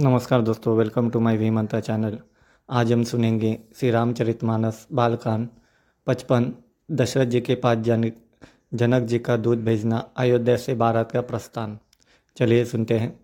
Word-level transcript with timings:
नमस्कार 0.00 0.42
दोस्तों 0.42 0.76
welcome 0.76 1.10
to 1.10 1.20
my 1.20 1.36
Bhimanta 1.36 1.80
channel 1.80 2.18
आज 2.70 2.92
हम 2.92 3.04
सुनेंगे 3.04 3.58
श्री 3.76 3.90
रामचरित 3.90 4.44
मानस 4.44 4.86
बालकांड 4.92 5.48
पचपन, 6.06 6.52
दशरथ 6.90 7.26
जी 7.26 7.40
के 7.40 7.54
पास 7.54 7.78
जन, 7.78 8.12
जनक 8.74 9.02
जी 9.02 9.18
का 9.18 9.36
दूध 9.36 9.64
भेजना, 9.64 10.08
अयोध्या 10.16 10.56
से 10.56 10.74
भारत 10.74 11.10
का 11.12 11.20
प्रस्थान। 11.20 11.78
चलिए 12.36 12.64
सुनते 12.64 12.98
हैं। 12.98 13.20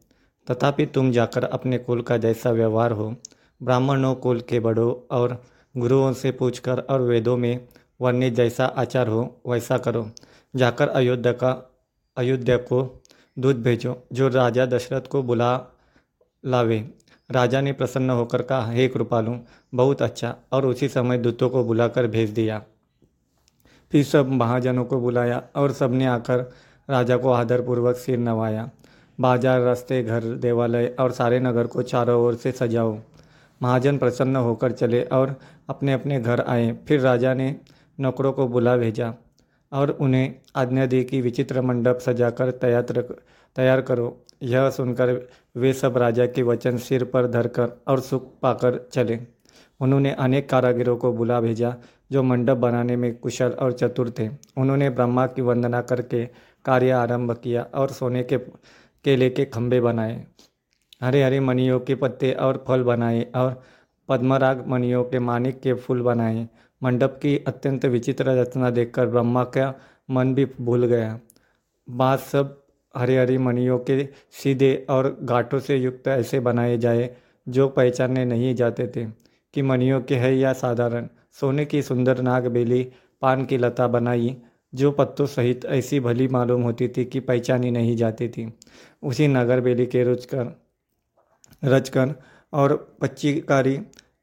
तथापि 0.51 0.87
तुम 0.87 1.11
जाकर 1.11 1.45
अपने 1.45 1.79
कुल 1.79 2.03
का 2.03 2.17
जैसा 2.17 2.51
व्यवहार 2.51 2.93
हो, 2.93 3.17
ब्राह्मणों 3.63 4.15
कुल 4.15 4.41
के 4.41 4.61
बड़ों 4.61 5.17
और 5.17 5.43
गुरुओं 5.77 6.13
से 6.13 6.33
पूछकर 6.33 6.79
और 6.79 7.01
वेदों 7.01 7.37
में 7.37 7.69
वर्णित 8.01 8.35
जैसा 8.35 8.65
आचार 8.65 9.09
हो, 9.09 9.41
वैसा 9.47 9.79
करो। 9.79 10.11
जाकर 10.57 10.89
अयोध्या 10.89 11.33
का, 11.33 11.73
अयोध्या 12.17 12.57
को 12.57 13.03
दूध 13.39 13.63
भेजो। 13.63 14.03
जो 14.13 14.29
राजा 14.29 14.67
दशरथ 14.67 15.03
को 15.03 15.23
बुला 15.23 15.75
लावे। 16.49 16.79
राजा 17.31 17.61
ने 17.61 17.73
प्रसन्न 17.73 18.11
होकर 18.11 18.43
कहा, 18.43 18.71
हे 18.71 18.89
कृपालु, 18.89 19.33
बहुत 19.75 20.03
अच्छा 20.03 20.35
और 20.53 20.67
उसी 20.67 20.89
समय 20.89 21.19
दूतों 21.19 21.49
को 21.51 21.65
बुलाकर 21.65 22.07
भेज 22.07 22.31
दिया। 22.31 22.63
फिर 23.93 24.05
सब 24.05 24.29
महाजनों 24.31 24.85
को 24.85 25.01
बुलाया, 25.01 25.43
और 25.57 25.73
सबने 25.73 26.07
आकर 26.07 26.51
राजा 26.89 27.17
को 27.17 27.31
आदरपूर्वक 27.31 27.97
सिर 27.97 28.19
नवाया। 28.19 28.69
बाज़ार, 29.19 29.61
रास्ते, 29.61 30.03
घर, 30.03 30.25
देवालय 30.37 30.95
और 31.01 31.13
सारे 31.13 31.41
नगर 31.41 31.67
को 31.67 31.83
चारों 31.83 32.21
ओर 32.23 32.35
से 32.35 32.53
सजाओ। 32.53 32.99
महाजन 33.61 33.99
प्रसन्न 33.99 34.37
होकर 34.37 34.73
चले 34.73 35.03
और 35.03 35.35
अपने 35.69 35.93
अपने 35.93 36.21
घर 36.21 36.41
आए। 36.41 36.71
फिर 36.89 37.01
राजा 37.01 37.33
ने 37.35 37.55
नौकरों 37.99 38.33
को 38.33 38.47
बुला 38.49 38.77
भेजा 38.77 39.13
और 39.73 39.91
उन्हें 39.91 40.35
आज्ञा 40.57 40.87
दी 40.87 41.03
कि 41.05 41.21
विचित्र 41.21 41.63
मंडप 41.63 41.99
सजाकर 41.99 42.51
तैयार 42.51 42.83
तैयार 43.57 43.81
करो। 43.81 44.17
यह 44.43 44.71
सुनकर 44.71 45.29
वे 45.57 45.73
सब 45.73 45.97
राजा 45.97 46.27
के 46.27 46.43
वचन 46.43 46.77
सिर 46.77 47.05
पर 47.05 47.27
धरकर 47.27 47.83
और 47.89 48.01
सुख 48.01 48.41
पाकर 48.43 48.89
चले। 48.93 49.19
उन्होंने 49.81 50.13
अनेक 50.13 50.51
कारागिरों 50.51 50.97
को 50.97 51.13
बुला 51.13 51.41
भेजा, 51.41 51.77
जो 52.13 52.23
मंडप 52.23 52.57
बनाने 52.57 52.97
में 52.97 53.19
कुशल 53.19 53.51
और 53.51 53.73
चतुर 53.73 54.15
थे। 54.19 54.29
उन्होंने 54.57 54.91
ब्रह्मा 54.91 55.27
की 55.27 55.43
वंदना 55.43 55.81
करके 55.81 56.25
कार्य 56.65 56.91
आरंभ 56.91 57.33
किया 57.33 57.63
और 57.63 57.91
सोने 57.91 58.23
के 58.23 58.39
केले 59.05 59.31
के 59.31 59.45
खंभे 59.45 59.81
बनाए। 59.81 60.27
हरे 61.03 61.23
हरे 61.23 61.41
मणियों 61.41 61.81
के 61.81 61.95
पत्ते 61.95 62.33
और 62.33 62.65
फल 62.69 62.83
बनाए 62.83 63.27
और 63.35 63.63
पद्मराग 64.09 64.67
मणियों 64.67 65.05
के 65.05 65.19
मानिक 65.19 65.61
के 65.61 65.75
फूल 65.75 66.03
बनाए। 66.03 66.49
मंडप 66.83 67.19
की 67.23 67.39
अत्यंत 67.39 67.85
विचित्र 67.87 68.31
रचना 68.31 68.71
देखकर 68.71 69.07
ब्रह्मा 69.07 69.45
का 69.45 69.75
मन 70.11 70.35
भी 70.35 70.47
भूल 70.61 70.87
गया। 70.87 71.21
बात 71.91 72.21
सब 72.21 72.68
हरी 72.99 73.17
हरी 73.17 73.39
मणियों 73.39 73.79
के 73.79 74.05
सीधे 74.31 74.87
और 74.91 75.19
घाटों 75.23 75.59
से 75.59 75.77
युक्त 75.77 76.09
ऐसे 76.09 76.41
बनाए 76.41 76.79
जाए 76.79 77.17
जो 77.49 77.69
पहचाने 77.69 78.25
नहीं 78.25 78.55
जाते 78.55 78.87
थे 78.87 79.05
कि 79.55 79.63
मणियों 79.63 80.01
के 80.01 80.17
है 80.17 80.37
या 80.37 80.53
साधारण। 80.53 81.07
सोने 81.41 81.65
की 81.65 81.83
सुंदर 81.83 82.21
नाग 82.21 82.47
बेली 82.47 82.93
पान 83.21 83.45
की 83.45 83.59
लता 83.59 83.87
बनाई, 83.87 84.37
जो 84.75 84.91
पत्तों 84.91 85.27
सहित 85.27 85.65
ऐसी 85.65 86.01
भली 86.01 86.29
मालूम 86.29 86.63
होती 86.63 86.89
थी 86.89 87.05
कि 87.05 87.21
पहचानी 87.21 87.71
नहीं 87.71 87.97
जाती 87.97 88.29
थी। 88.29 88.53
उसी 89.03 89.29
नगर 89.29 89.61
बेली 89.61 89.87
के 89.87 90.05
रुचकर, 90.05 90.61
रचकर 91.65 92.15
और 92.53 92.97
पच्चीकारी 93.01 93.79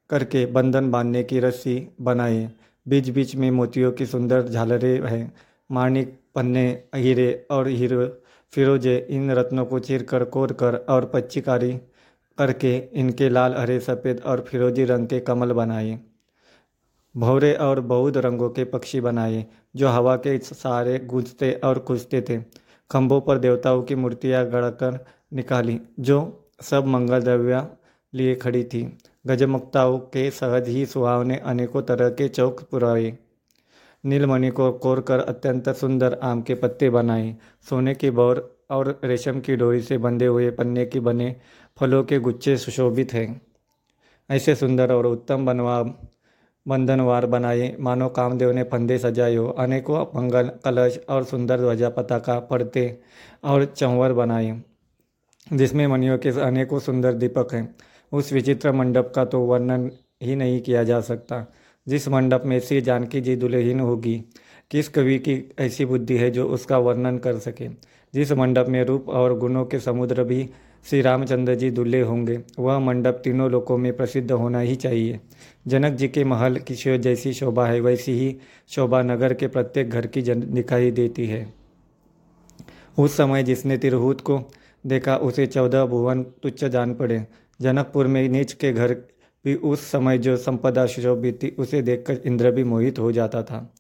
करके 0.10 0.46
बंधन 0.46 0.92
बांधने 0.92 1.24
की 1.24 1.40
रस्सी 1.40 1.88
बनाए। 2.02 2.52
बीच 2.88 3.10
बीच 3.10 3.36
में 3.36 3.52
मोतियों 3.52 3.92
की 3.92 4.06
सुंदर 4.06 4.48
झालरें 4.48 5.08
हैं, 5.08 5.34
माणिक, 5.72 6.20
पन्ने, 6.36 6.84
हीरे 6.96 7.46
और 7.52 7.68
हीरो 7.68 8.25
फिरोजे 8.56 8.96
इन 9.10 9.32
रत्नों 9.32 9.66
को 9.66 9.80
चीर 9.80 10.04
कर 10.04 10.24
कोर 10.24 10.52
कर 10.54 10.76
और 10.90 11.06
पच्चीकारी 11.06 11.72
करके 12.38 12.76
इनके 12.94 13.30
लाल, 13.30 13.56
हरे, 13.56 13.80
सफ़ेद 13.80 14.22
और 14.26 14.42
फिरोजी 14.42 14.86
रंग 14.86 15.08
के 15.08 15.20
कमल 15.20 15.52
बनाए, 15.52 16.00
भौरे 17.16 17.54
और 17.54 17.80
बहुत 17.82 18.18
रंगों 18.18 18.50
के 18.50 18.64
पक्षी 18.66 19.02
बनाए, 19.02 19.46
जो 19.76 19.88
हवा 19.88 20.16
के 20.18 20.38
सहारे 20.40 20.98
गूंजते 21.00 21.52
और 21.64 21.80
खुजते 21.80 22.22
थे। 22.22 22.40
खम्भों 22.92 23.20
पर 23.22 23.38
देवताओं 23.38 23.84
की 23.84 23.96
मूर्तियाँ 23.96 24.46
गढ़कर 24.46 25.06
निकाली, 25.34 25.80
जो 26.00 26.50
सब 26.62 26.86
मंगल 26.86 27.22
द्रव्या 27.22 27.68
लिए 28.14 28.36
खड़ी 28.36 28.64
थी। 28.64 28.98
गजमुक्ताओं 29.28 29.98
के 30.00 30.30
सहज 30.32 30.68
ही 30.68 30.86
सुहावने 30.86 31.38
अनेकों 31.46 31.82
तरह 31.82 32.10
के 32.10 32.28
चौक 32.30 32.62
पुराए। 32.72 33.18
नीलमणि 34.06 34.50
को 34.50 34.72
कोर 34.72 35.00
कर 35.02 35.20
अत्यंत 35.20 35.70
सुंदर 35.70 36.18
आम 36.24 36.42
के 36.42 36.56
पत्ते 36.56 36.90
बनाए। 36.90 37.36
सोने 37.70 37.94
की 37.96 38.10
बौर 38.10 38.50
और 38.72 39.00
रेशम 39.04 39.40
की 39.40 39.56
डोरी 39.56 39.82
से 39.82 39.98
बंधे 39.98 40.26
हुए 40.26 40.50
पन्ने 40.52 40.86
के 40.86 41.00
बने 41.00 41.36
फलों 41.78 42.04
के 42.04 42.20
गुच्छे 42.20 42.58
सुशोभित 42.58 43.14
हैं। 43.14 43.42
ऐसे 44.30 44.56
सुंदर 44.56 44.92
और 44.92 45.06
उत्तम 45.06 45.46
बनवा, 45.46 45.82
बंधनवार 46.66 47.26
बनाए। 47.26 47.76
मानो 47.80 48.08
कामदेव 48.10 48.52
ने 48.52 48.64
फंदे 48.64 48.98
सजाए 48.98 49.36
हो 49.36 49.48
अनेकों 49.50 50.02
मंगल, 50.16 50.50
कलश 50.66 51.00
और 51.10 51.24
सुंदर 51.24 51.60
ध्वजा 51.60 51.90
पताका 51.90 52.40
पड़ते 52.40 53.00
और 53.44 53.66
चंवर 53.66 54.14
बनाए, 54.14 54.62
जिसमें 55.54 55.86
मणियों 55.88 56.18
के 56.18 56.30
अनेकों 56.42 56.80
सुंदर 56.80 57.14
दीपक 57.14 57.54
हैं। 57.54 57.76
उस 58.12 58.32
विचित्र 58.34 58.72
मंडप 58.72 59.12
का 59.16 59.26
तो 59.26 59.40
वर्णन 59.40 59.90
ही 60.24 60.36
नहीं 60.36 60.62
किया 60.62 60.84
जा 60.84 61.00
सकता। 61.02 61.46
जिस 61.88 62.08
मंडप 62.08 62.44
में 62.46 62.60
श्री 62.60 62.82
जानकी 62.82 63.22
जी 63.22 63.36
दुल्हीन 63.36 63.80
होगी, 63.80 64.24
किस 64.72 64.90
कवि 64.90 65.20
की 65.20 65.52
ऐसी 65.60 65.86
बुद्धि 65.86 66.18
है 66.18 66.32
जो 66.32 66.48
उसका 66.48 66.78
वर्णन 66.78 67.18
कर 67.18 67.40
सके? 67.40 67.68
जिस 68.14 68.32
मंडप 68.32 68.66
में 68.70 68.84
रूप 68.84 69.10
और 69.10 69.38
गुणों 69.38 69.66
के 69.66 69.80
समुद्र 69.80 70.24
भी 70.24 70.50
श्री 70.90 71.02
रामचंद्र 71.02 71.56
जी 71.56 71.72
दुल्हे 71.72 72.02
होंगे, 72.02 72.40
वह 72.60 72.80
मंडप 72.80 73.22
तीनों 73.24 73.52
लोकों 73.52 73.78
में 73.78 73.98
प्रसिद्ध 73.98 74.32
होना 74.32 74.60
ही 74.60 74.76
चाहिए। 74.76 75.20
जनक 75.68 75.94
जी 75.94 76.08
के 76.08 76.24
महल 76.24 76.58
की 76.58 76.98
जैसी 76.98 77.34
शोभा 77.34 77.68
है, 77.68 77.80
वैसी 77.80 78.12
ही 78.12 78.38
शोभा 78.68 79.02
नगर 79.02 79.34
के 79.34 79.48
प्रत्येक 79.48 79.90
घर 79.90 80.08
की 80.08 80.22
जन 80.22 80.40
दिखाई 80.40 80.92
देती 80.92 81.28
है। 81.28 81.54
उस 83.00 83.18
समय 83.18 83.44
जिसने 83.44 83.78
तिरहुत 83.78 84.22
को 84.22 84.52
देखा, 84.86 85.18
उसे 85.18 85.46
चौदह 85.46 85.86
भुवन 85.86 86.24
तुच्छ 86.24 86.66
जान 86.66 86.94
पड़े। 86.94 87.26
जनकपुर 87.62 88.08
में 88.08 88.30
नीच 88.30 88.54
के 88.54 88.74
घर 88.74 88.94
भी 89.46 89.56
उस 89.56 89.92
समय 89.92 90.18
जो 90.18 90.38
संपदा 90.38 90.86
सुशोभित 90.86 91.44
थी 91.44 91.56
उसे 91.60 91.82
देखकर 91.82 92.14
इंद्र 92.26 92.52
भी 92.52 92.64
मोहित 92.64 93.00
हो 93.00 93.12
जाता 93.12 93.44
था। 93.44 93.74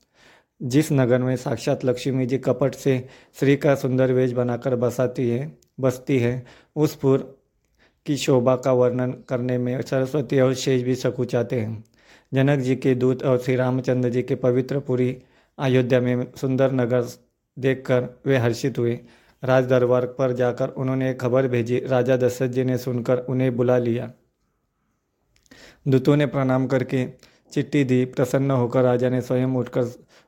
जिस 0.64 0.92
नगर 0.92 1.20
में 1.20 1.36
साक्षात 1.36 1.86
लक्ष्मी 1.86 2.26
जी 2.26 2.38
कपट 2.38 2.76
से 2.76 3.08
श्री 3.40 3.56
का 3.56 3.76
सुंदर 3.76 4.12
वेश 4.12 4.31
बनाकर 4.31 4.76
बसाती 4.76 5.30
है, 5.30 5.58
बसती 5.80 6.20
है, 6.20 6.46
उस 6.76 6.96
पुर 6.96 7.42
की 8.06 8.18
शोभा 8.18 8.56
का 8.56 8.72
वर्णन 8.72 9.12
करने 9.12 9.58
में 9.58 9.81
सरस्वती 9.81 10.40
और 10.40 10.53
शेष 10.53 10.81
भी 10.81 10.96
सकुचाते 10.96 11.59
हैं। 11.59 11.84
जनक 12.34 12.59
जी 12.59 12.76
के 12.76 12.96
दूत 12.96 13.24
और 13.24 13.38
श्री 13.38 13.56
रामचंद्र 13.56 14.09
जी 14.09 14.22
के 14.22 14.36
पवित्र 14.36 14.80
पुरी 14.80 15.18
अयोध्या 15.59 16.00
में 16.00 16.28
सुंदर 16.36 16.72
नगर 16.72 17.06
देखकर 17.59 18.20
वे 18.26 18.38
हर्षित 18.38 18.78
हुए। 18.78 19.00
राज 19.44 19.66
दरबार 19.66 20.06
पर 20.06 20.32
जाकर 20.32 20.70
उन्होंने 20.70 21.14
खबर 21.14 21.47
भेजी। 21.47 21.80
राजा 21.80 22.18
दशरथ 22.18 22.50
जी 22.50 22.64
ने 22.64 22.78
सुनकर 22.78 23.18
उन्हें 23.18 23.56
बुला 23.56 23.78
लिया। 23.78 24.12
दूतों 25.88 26.16
ने 26.16 26.25
प्रणाम 26.25 26.68
करके 26.68 27.06
चिट्ठी 27.51 27.84
दी, 27.84 28.06
प्रसन्न 28.06 28.51
होकर 28.51 28.84
राजा 28.84 29.09
ने 29.09 29.22
स्वयं 29.22 29.47
उठकर 29.47 29.84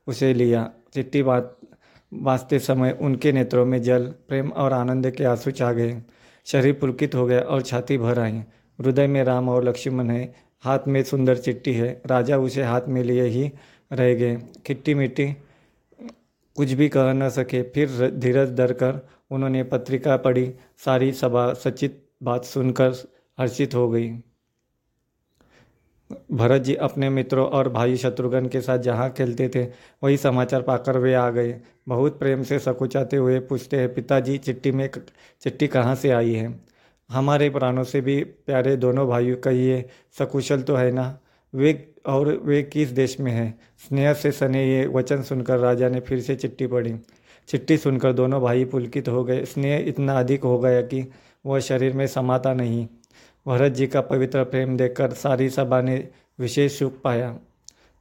उसे 0.07 0.33
लिया। 0.33 0.69
चिट्ठी 0.93 1.23
बात 1.23 1.57
बाँचते 2.13 2.59
समय 2.59 2.97
उनके 3.01 3.31
नेत्रों 3.31 3.65
में 3.65 3.81
जल, 3.81 4.05
प्रेम 4.27 4.49
और 4.49 4.73
आनंद 4.73 5.11
के 5.11 5.23
आँसू 5.23 5.51
छा 5.51 5.71
गए। 5.71 6.01
शरीर 6.45 6.73
पुलकित 6.73 7.15
हो 7.15 7.25
गया 7.25 7.39
और 7.39 7.61
छाती 7.61 7.97
भर 7.97 8.19
आई। 8.19 8.37
हृदय 8.79 9.07
में 9.07 9.23
राम 9.23 9.49
और 9.49 9.63
लक्ष्मण 9.63 10.09
है। 10.09 10.33
हाथ 10.61 10.79
में 10.87 11.03
सुंदर 11.03 11.37
चिट्ठी 11.37 11.73
है। 11.73 12.01
राजा 12.05 12.37
उसे 12.37 12.63
हाथ 12.63 12.81
में 12.87 13.03
लिए 13.03 13.23
ही 13.23 13.51
रह 13.93 14.13
गए। 14.13 14.37
खिट्टी 14.65 14.93
मिट्टी, 14.93 15.33
कुछ 16.55 16.71
भी 16.71 16.89
कह 16.89 17.13
न 17.13 17.29
सके। 17.29 17.61
फिर 17.61 18.11
धीरज 18.11 18.51
धर 18.51 18.73
कर 18.73 19.07
उन्होंने 19.31 19.63
पत्रिका 19.63 20.17
पढ़ी। 20.17 20.53
सारी 20.85 21.11
सभा, 21.11 21.53
सचित 21.53 22.09
बात 22.23 22.45
सुनकर 22.45 22.93
हर्षित 23.39 23.75
हो 23.75 23.89
गई। 23.89 24.11
भरत 26.31 26.61
जी 26.61 26.75
अपने 26.75 27.09
मित्रों 27.09 27.47
और 27.47 27.69
भाई 27.69 27.97
शत्रुघ्न 27.97 28.47
के 28.47 28.61
साथ 28.61 28.77
जहाँ 28.77 29.09
खेलते 29.09 29.49
थे, 29.49 29.63
वही 30.03 30.17
समाचार 30.17 30.61
पाकर 30.61 30.97
वे 30.97 31.13
आ 31.13 31.29
गए। 31.29 31.61
बहुत 31.87 32.19
प्रेम 32.19 32.43
से 32.43 32.59
सकुचाते 32.59 33.17
हुए 33.17 33.39
पूछते 33.39 33.77
हैं, 33.77 33.93
पिताजी, 33.93 34.37
चिट्ठी 34.37 34.71
में 34.71 34.89
चिट्ठी 35.41 35.67
कहाँ 35.67 35.95
से 35.95 36.09
आई 36.09 36.33
है? 36.33 36.59
हमारे 37.09 37.49
प्राणों 37.49 37.83
से 37.83 38.01
भी 38.01 38.23
प्यारे 38.23 38.75
दोनों 38.75 39.07
भाइयों, 39.07 39.35
कहिए, 39.35 39.85
सकुशल 40.19 40.61
तो 40.61 40.75
है 40.75 40.91
ना? 40.91 41.19
वे 41.53 41.93
और 42.05 42.41
वे 42.45 42.63
किस 42.63 42.89
देश 42.89 43.19
में 43.19 43.31
हैं? 43.31 43.59
स्नेह 43.77 44.13
से 44.13 44.31
सने 44.31 44.69
ये 44.69 44.87
वचन 44.87 45.21
सुनकर 45.21 45.57
राजा 45.57 45.89
ने 45.89 45.99
फिर 45.99 46.19
से 46.19 46.35
चिट्ठी 46.35 46.67
पढ़ी। 46.67 46.95
चिट्ठी 47.47 47.77
सुनकर 47.77 48.13
दोनों 48.13 48.41
भाई 48.41 48.65
पुलकित 48.65 49.09
हो 49.09 49.23
गए। 49.23 49.45
स्नेह 49.45 49.85
इतना 49.87 50.19
अधिक 50.19 50.43
हो 50.43 50.59
गया 50.59 50.81
कि 50.81 51.11
वह 51.45 51.59
शरीर 51.59 51.93
में 51.93 52.07
समाता 52.07 52.53
नहीं। 52.53 52.87
भरत 53.47 53.71
जी 53.71 53.87
का 53.87 54.01
पवित्र 54.01 54.43
प्रेम 54.43 54.77
देखकर 54.77 55.11
सारी 55.11 55.49
सभा 55.49 55.81
ने 55.81 56.07
विशेष 56.39 56.79
सुख 56.79 57.01
पाया। 57.01 57.37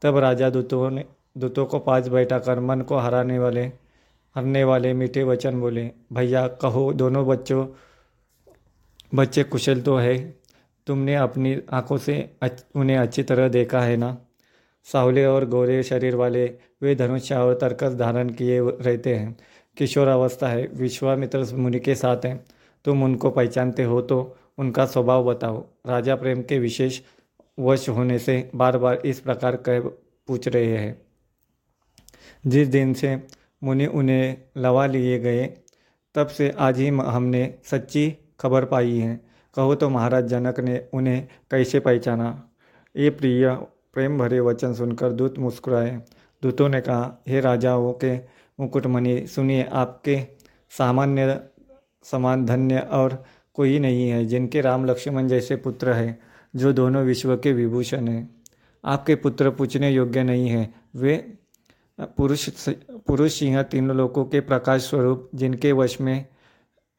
तब 0.03 0.17
राजा 0.17 0.51
दूतों 0.51 0.91
ने 0.91 1.05
दूतों 1.39 1.67
को 1.67 1.79
पास 1.79 2.09
बैठा 2.09 2.39
कर 2.39 2.61
मन 2.61 2.81
को 2.81 2.97
हराने 2.97 3.39
वाले 3.39 3.65
हरने 4.37 4.65
वाले 4.65 4.93
मीठे 4.95 5.23
वचन 5.25 5.61
बोले, 5.61 5.91
भैया, 6.13 6.47
कहो, 6.49 6.93
दोनों 6.93 7.27
बच्चों 7.27 7.67
बच्चे 9.15 9.43
कुशल 9.43 9.81
तो 9.81 9.97
है। 9.97 10.37
तुमने 10.87 11.15
अपनी 11.15 11.57
आँखों 11.73 11.97
से 11.99 12.31
उन्हें 12.77 12.97
अच्छी 12.97 13.23
तरह 13.23 13.49
देखा 13.49 13.81
है 13.81 13.97
ना? 13.97 14.17
सावले 14.85 15.25
और 15.27 15.45
गोरे 15.45 15.83
शरीर 15.83 16.15
वाले 16.15 16.45
वे 16.83 16.95
धनुष 16.95 17.33
और 17.33 17.55
तर्कस 17.55 17.95
धारण 17.95 18.29
किए 18.29 18.61
रहते 18.61 19.15
हैं। 19.15 19.37
किशोर 19.77 20.09
अवस्था 20.09 20.49
है, 20.49 20.67
विश्वामित्र 20.75 21.47
मुनि 21.55 21.81
के 21.81 21.95
साथ 21.95 22.25
हैं। 22.25 22.45
तुम 22.85 23.03
उनको 23.03 23.31
पहचानते 23.31 23.83
हो 23.83 24.01
तो 24.03 24.39
उनका 24.59 24.87
स्वभाव 24.87 25.25
बताओ। 25.25 25.65
राजा 25.87 26.17
प्रेम 26.17 26.43
के 26.43 26.59
विशेष 26.59 27.01
वश 27.61 27.89
होने 27.89 28.19
से 28.19 28.51
बार 28.55 28.79
बार 28.79 29.03
इस 29.05 29.21
प्रकार 29.21 29.57
कह 29.57 29.81
पूछ 30.27 30.49
रहे 30.49 30.77
हैं। 30.77 31.03
जिस 32.47 32.69
दिन 32.69 32.95
से 32.95 33.27
मुनि 33.65 33.87
उन्हें 33.87 34.37
लवा 34.57 34.87
लिए 34.87 35.19
गए, 35.19 35.47
तब 36.15 36.27
से 36.27 36.51
आज 36.51 36.79
ही 36.79 36.89
हमने 36.89 37.55
सच्ची 37.65 38.17
खबर 38.41 38.65
पाई 38.65 38.99
है। 38.99 39.21
कहो 39.55 39.75
तो 39.75 39.91
महाराज 39.91 40.25
जनक 40.25 40.61
ने 40.61 40.89
उन्हें 40.93 41.29
कैसे 41.51 41.81
पहचाना? 41.81 42.51
ये 42.97 43.11
प्रिय 43.11 43.51
प्रेम 43.95 44.19
भरे 44.19 44.41
वचन 44.41 44.75
सुनकर 44.75 45.13
दूत 45.13 45.39
मुस्कुराए। 45.39 46.03
दूतों 46.43 46.69
ने 46.69 46.81
कहा, 46.81 47.23
हे 47.29 47.41
राजाओं 47.41 47.93
के 47.93 48.17
मुकुटमणि, 48.61 49.27
सुनिए 49.27 49.63
आपके 49.63 50.27
सामान्य, 50.71 51.41
समान 52.03 52.45
धन्य 52.47 52.79
और 52.79 53.25
कोई 53.57 53.79
नहीं 53.79 54.11
है, 54.11 54.25
जिनके 54.25 54.61
राम 54.61 54.85
लक्ष्मण 54.85 55.29
जैसे 55.29 55.57
पुत्र 55.57 55.93
हैं, 55.93 56.19
जो 56.57 56.73
दोनों 56.73 57.05
विश्व 57.05 57.37
के 57.37 57.53
विभूषण 57.53 58.09
हैं। 58.09 58.35
आपके 58.85 59.15
पुत्र 59.15 59.51
पूछने 59.51 59.91
योग्य 59.91 60.23
नहीं 60.23 60.49
हैं। 60.49 60.75
वे 60.97 61.35
पुरुष 62.01 62.69
पुरुष 62.91 63.39
सिंह 63.39 63.63
तीनों 63.63 63.97
लोगों 63.97 64.25
के 64.25 64.41
प्रकाश 64.41 64.81
स्वरूप, 64.81 65.31
जिनके 65.35 65.73
वश 65.73 66.01
में, 66.01 66.27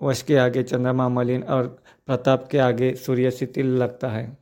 वश 0.03 0.21
के 0.21 0.35
आगे 0.35 0.63
चंद्रमा, 0.63 1.09
मलिन 1.09 1.43
और 1.43 1.83
प्रताप 2.05 2.47
के 2.51 2.57
आगे 2.57 2.95
सूर्य 2.95 3.31
शिथिल 3.31 3.65
लगता 3.65 4.07
है। 4.07 4.37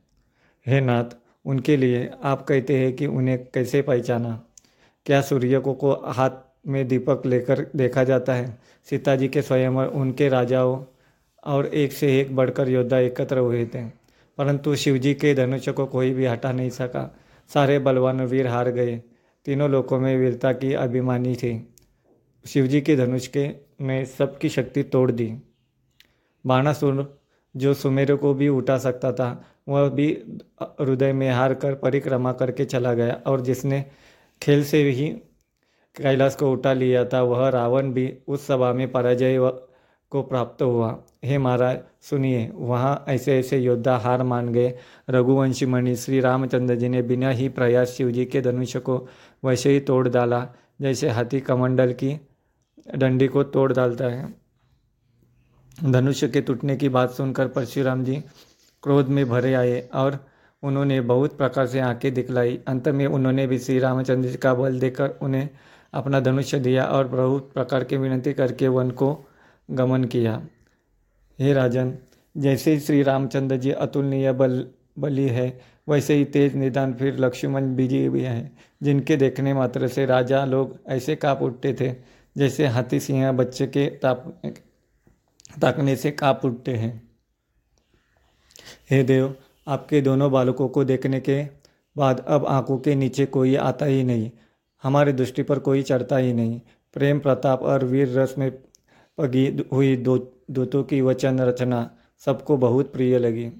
हे 0.66 0.80
नाथ, 0.80 1.04
उनके 1.44 1.76
लिए 1.76 2.10
आप 2.22 2.46
कहते 2.46 2.78
हैं 2.78 2.92
कि 2.92 3.06
उन्हें 3.06 3.46
कैसे 3.54 3.82
पहचाना? 3.82 4.42
क्या 5.06 5.20
सूर्य 5.20 5.58
को 5.58 5.74
को 5.74 5.92
हाथ 5.92 6.30
में 6.66 6.88
दीपक 6.88 7.22
लेकर 7.26 7.66
देखा 7.76 8.04
जाता 8.04 8.34
है? 8.34 8.58
सीता 8.90 9.16
जी 9.16 9.28
के 9.28 9.42
स्वयंवर 9.42 9.86
उनके 9.86 10.28
राजाओं 10.28 10.84
और 11.46 11.66
एक 11.66 11.92
से 11.92 12.20
एक 12.20 12.36
बढ़कर 12.36 12.68
योद्धा 12.68 12.98
एकत्र 12.98 13.38
हुए 13.38 13.66
थे। 13.66 13.84
परंतु 14.38 14.76
शिवजी 14.76 15.14
के 15.14 15.34
धनुष 15.34 15.68
को 15.68 15.86
कोई 15.86 16.10
भी 16.10 16.26
हटा 16.26 16.52
नहीं 16.52 16.70
सका। 16.70 17.16
सारे 17.54 17.78
बलवान 17.78 18.20
वीर 18.20 18.46
हार 18.46 18.70
गए। 18.70 19.02
तीनों 19.44 19.70
लोगों 19.70 20.00
में 20.00 20.16
वीरता 20.16 20.52
की 20.52 20.72
अभिमानी 20.72 21.36
थी। 21.36 21.74
शिवजी 22.46 22.80
के 22.80 22.96
धनुष 22.96 23.26
के 23.26 23.50
ने 23.80 24.06
सबकी 24.06 24.48
शक्ति 24.48 24.82
तोड़ 24.82 25.12
दी। 25.12 25.36
बाणासुर, 26.46 27.20
जो 27.56 27.74
सुमेर 27.74 28.16
को 28.16 28.34
भी 28.34 28.48
उठा 28.48 28.78
सकता 28.78 29.12
था, 29.12 29.44
वह 29.68 29.88
भी 29.88 30.22
हृदय 30.62 31.12
में 31.12 31.30
हार 31.30 31.54
कर 31.54 31.74
परिक्रमा 31.74 32.32
करके 32.32 32.64
चला 32.64 32.94
गया 32.94 33.22
और 33.26 33.40
जिसने 33.40 33.84
खेल 34.42 34.64
से 34.64 34.90
ही 34.90 35.08
कैलाश 35.96 36.34
को 36.34 36.52
उठा 36.52 36.72
लिया 36.72 37.04
था, 37.04 37.22
वह 37.22 37.48
रावण 37.48 37.92
भी 37.92 38.18
उस 38.28 38.46
सभा 38.46 38.72
में 38.72 38.92
पराजय 38.92 39.38
को 40.10 40.22
प्राप्त 40.22 40.62
हुआ। 40.62 41.02
हे 41.26 41.38
महाराज, 41.38 41.78
सुनिए, 42.00 42.50
वहाँ 42.54 43.04
ऐसे 43.08 43.38
ऐसे 43.38 43.58
योद्धा 43.58 43.96
हार 43.96 44.22
मान 44.22 44.48
गए। 44.48 44.78
रघुवंशी 45.10 45.66
मणि, 45.66 45.96
श्री 45.96 46.20
रामचंद्र 46.20 46.74
जी 46.74 46.88
ने 46.88 47.02
बिना 47.02 47.30
ही 47.30 47.48
प्रयास 47.48 47.88
शिव 47.88 48.10
जी 48.10 48.24
के 48.24 48.40
धनुष्य 48.40 48.78
को 48.78 49.08
वैसे 49.44 49.70
ही 49.70 49.80
तोड़ 49.80 50.08
डाला, 50.08 50.48
जैसे 50.80 51.08
हाथी 51.08 51.40
कमंडल 51.40 51.92
की 51.92 52.20
डंडी 52.96 53.28
को 53.28 53.42
तोड़ 53.42 53.72
डालता 53.72 54.04
है। 54.04 54.34
धनुष्य 55.84 56.28
के 56.28 56.40
टूटने 56.40 56.76
की 56.76 56.88
बात 56.88 57.10
सुनकर 57.10 57.48
परशुराम 57.48 58.04
जी 58.04 58.16
क्रोध 58.82 59.08
में 59.08 59.28
भरे 59.28 59.54
आए 59.54 59.88
और 59.94 60.26
उन्होंने 60.62 61.00
बहुत 61.00 61.38
प्रकार 61.38 61.66
से 61.66 61.80
आँखें 61.80 62.14
दिखलाई। 62.14 62.58
अंत 62.66 62.88
में 62.88 63.06
उन्होंने 63.06 63.46
भी 63.46 63.58
श्री 63.58 63.78
रामचंद्र 63.78 64.28
जी 64.28 64.36
का 64.36 64.54
बल 64.54 64.80
देकर 64.80 65.08
उन्हें 65.22 65.48
अपना 65.92 66.20
धनुष्य 66.20 66.58
दिया 66.58 66.84
और 66.84 67.08
बहुत 67.08 67.52
प्रकार 67.52 67.84
की 67.84 67.96
विनती 67.96 68.32
करके 68.32 68.68
वन 68.68 68.90
को 68.90 69.24
गमन 69.70 70.04
किया। 70.04 70.42
हे 71.38 71.52
राजन, 71.52 71.92
जैसे 72.34 72.78
श्री 72.80 73.02
रामचंद्र 73.02 73.56
जी 73.56 73.70
अतुलनीय 73.70 74.32
बल, 74.32 74.66
बली 74.98 75.26
है, 75.28 75.60
वैसे 75.88 76.14
ही 76.14 76.24
तेज 76.24 76.54
निदान 76.56 76.94
फिर 76.94 77.18
लक्ष्मण 77.18 77.74
बीजी 77.76 78.08
भी 78.08 78.22
हैं, 78.22 78.56
जिनके 78.82 79.16
देखने 79.16 79.54
मात्र 79.54 79.88
से 79.88 80.06
राजा 80.06 80.44
लोग 80.44 80.78
ऐसे 80.88 81.16
काँप 81.16 81.42
उठते 81.42 81.74
थे, 81.80 81.92
जैसे 82.36 82.66
हाथी 82.66 83.00
सिंह 83.00 83.30
बच्चे 83.32 83.66
के 83.66 83.86
ताप, 84.02 84.24
ताकने 85.60 85.96
से 85.96 86.10
काप 86.10 86.44
उठते 86.44 86.74
हैं। 86.74 87.10
हे 88.90 89.02
देव, 89.02 89.34
आपके 89.66 90.00
दोनों 90.00 90.30
बालकों 90.32 90.68
को 90.68 90.84
देखने 90.84 91.20
के 91.20 91.42
बाद 91.96 92.24
अब 92.28 92.46
आँखों 92.46 92.78
के 92.78 92.94
नीचे 92.94 93.26
कोई 93.26 93.54
आता 93.56 93.86
ही 93.86 94.02
नहीं, 94.04 94.30
हमारे 94.82 95.12
दृष्टि 95.12 95.42
पर 95.42 95.58
कोई 95.58 95.82
चढ़ता 95.82 96.16
ही 96.16 96.32
नहीं, 96.32 96.60
प्रेम 96.94 97.18
प्रताप 97.18 97.62
और 97.62 97.84
वीर 97.84 98.18
रस 98.18 98.34
में 98.38 98.50
पगी 99.18 99.64
हुई 99.72 99.96
दो, 99.96 100.32
दूतों 100.50 100.84
की 100.84 101.00
वचन 101.00 101.40
रचना 101.40 101.90
सबको 102.24 102.56
बहुत 102.56 102.92
प्रिय 102.92 103.18
लगी। 103.18 103.50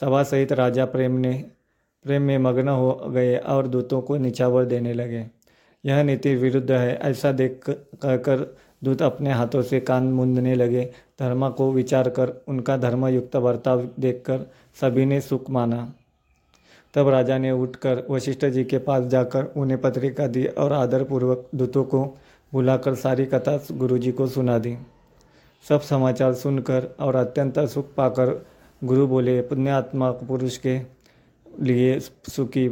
सभा 0.00 0.22
सहित 0.22 0.52
राजा 0.52 0.84
प्रेम 0.84 1.12
ने, 1.12 1.44
प्रेम 2.02 2.22
में 2.22 2.38
मग्न 2.38 2.68
हो 2.68 2.92
गए 3.08 3.36
और 3.36 3.66
दूतों 3.66 4.02
को 4.02 4.16
निछावर 4.16 4.64
देने 4.64 4.92
लगे। 4.92 5.26
यह 5.84 6.02
नीति 6.02 6.34
विरुद्ध 6.34 6.70
है, 6.70 6.96
ऐसा 6.96 7.32
देख 7.32 7.60
कहकर 7.70 8.56
दूत 8.84 9.02
अपने 9.02 9.32
हाथों 9.32 9.62
से 9.62 9.80
कान 9.80 10.04
मूंदने 10.04 10.54
लगे। 10.54 10.92
धर्म 11.20 11.50
को 11.50 11.72
विचार 11.72 12.08
कर 12.08 12.32
उनका 12.48 12.76
धर्मयुक्त 12.76 13.36
बर्ताव 13.36 13.88
देखकर 14.00 14.50
सभी 14.80 15.06
ने 15.06 15.20
सुख 15.20 15.50
माना। 15.50 15.94
तब 16.94 17.08
राजा 17.08 17.38
ने 17.38 17.50
उठकर 17.50 18.06
वशिष्ठ 18.10 18.44
जी 18.44 18.64
के 18.64 18.78
पास 18.78 19.04
जाकर 19.04 19.44
उन्हें 19.44 19.80
पत्रिका 19.80 20.26
दी 20.26 20.46
और 20.46 20.72
आदरपूर्वक 20.72 21.48
दूतों 21.54 21.84
को 21.84 22.18
बुलाकर 22.52 22.94
सारी 22.94 23.24
कथा 23.26 23.56
गुरुजी 23.72 24.12
को 24.12 24.26
सुना 24.26 24.58
दी। 24.58 24.76
सब 25.64 25.80
समाचार 25.80 26.34
सुनकर 26.34 26.88
और 27.00 27.16
अत्यंत 27.16 27.58
सुख 27.68 27.92
पाकर 27.94 28.30
गुरु 28.82 29.06
बोले 29.06 29.40
पुण्यात्मा 29.40 30.10
पुरुष 30.10 30.56
के 30.56 30.78
लिए 31.62 31.98
सुखी, 32.00 32.68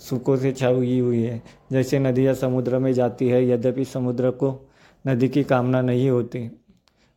सुखों 0.00 0.36
से 0.36 0.52
छाई 0.52 0.98
हुई 1.00 1.22
है। 1.22 1.42
जैसे 1.72 1.98
नदियाँ 1.98 2.34
समुद्र 2.34 2.78
में 2.78 2.92
जाती 2.92 3.28
है, 3.28 3.44
यद्यपि 3.48 3.84
समुद्र 3.84 4.30
को 4.30 4.50
नदी 5.04 5.28
की 5.28 5.44
कामना 5.44 5.80
नहीं 5.80 6.08
होती, 6.10 6.40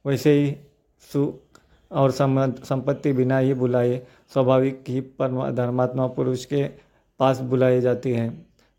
वैसे 0.05 0.33
ही 0.33 0.55
सुख 1.01 1.59
और 1.91 2.11
संपत्ति 2.11 3.13
बिना 3.13 3.37
ही 3.37 3.53
बुलाए, 3.53 4.01
स्वाभाविक 4.33 4.83
ही 4.87 5.01
परमा 5.01 5.49
धर्मात्मा 5.51 6.07
पुरुष 6.07 6.45
के 6.45 6.63
पास 7.19 7.39
बुलाई 7.41 7.81
जाती 7.81 8.11
है। 8.11 8.29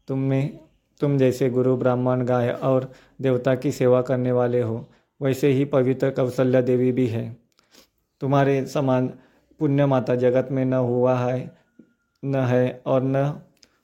तुम 0.09 0.19
में 0.21 0.59
तुम 1.01 1.19
जैसे 1.19 1.51
गुरु, 1.51 1.77
ब्राह्मण, 1.77 2.25
गाय 2.25 2.51
और 2.51 2.93
देवता 3.21 3.55
की 3.55 3.73
सेवा 3.73 4.03
करने 4.03 4.33
वाले 4.33 4.61
हो, 4.63 4.89
वैसे 5.23 5.49
ही 5.49 5.65
पवित्र 5.65 6.11
कौशल्या 6.11 6.61
देवी 6.61 6.93
भी 6.93 7.07
है। 7.07 7.37
तुम्हारे 8.21 8.67
समान 8.67 9.07
पुण्य 9.59 9.87
माता 9.87 10.15
जगत 10.15 10.49
में 10.51 10.65
न 10.65 10.73
हुआ 10.73 11.19
है, 11.19 11.57
न 12.25 12.37
है 12.37 12.83
और 12.87 13.03
न 13.03 13.41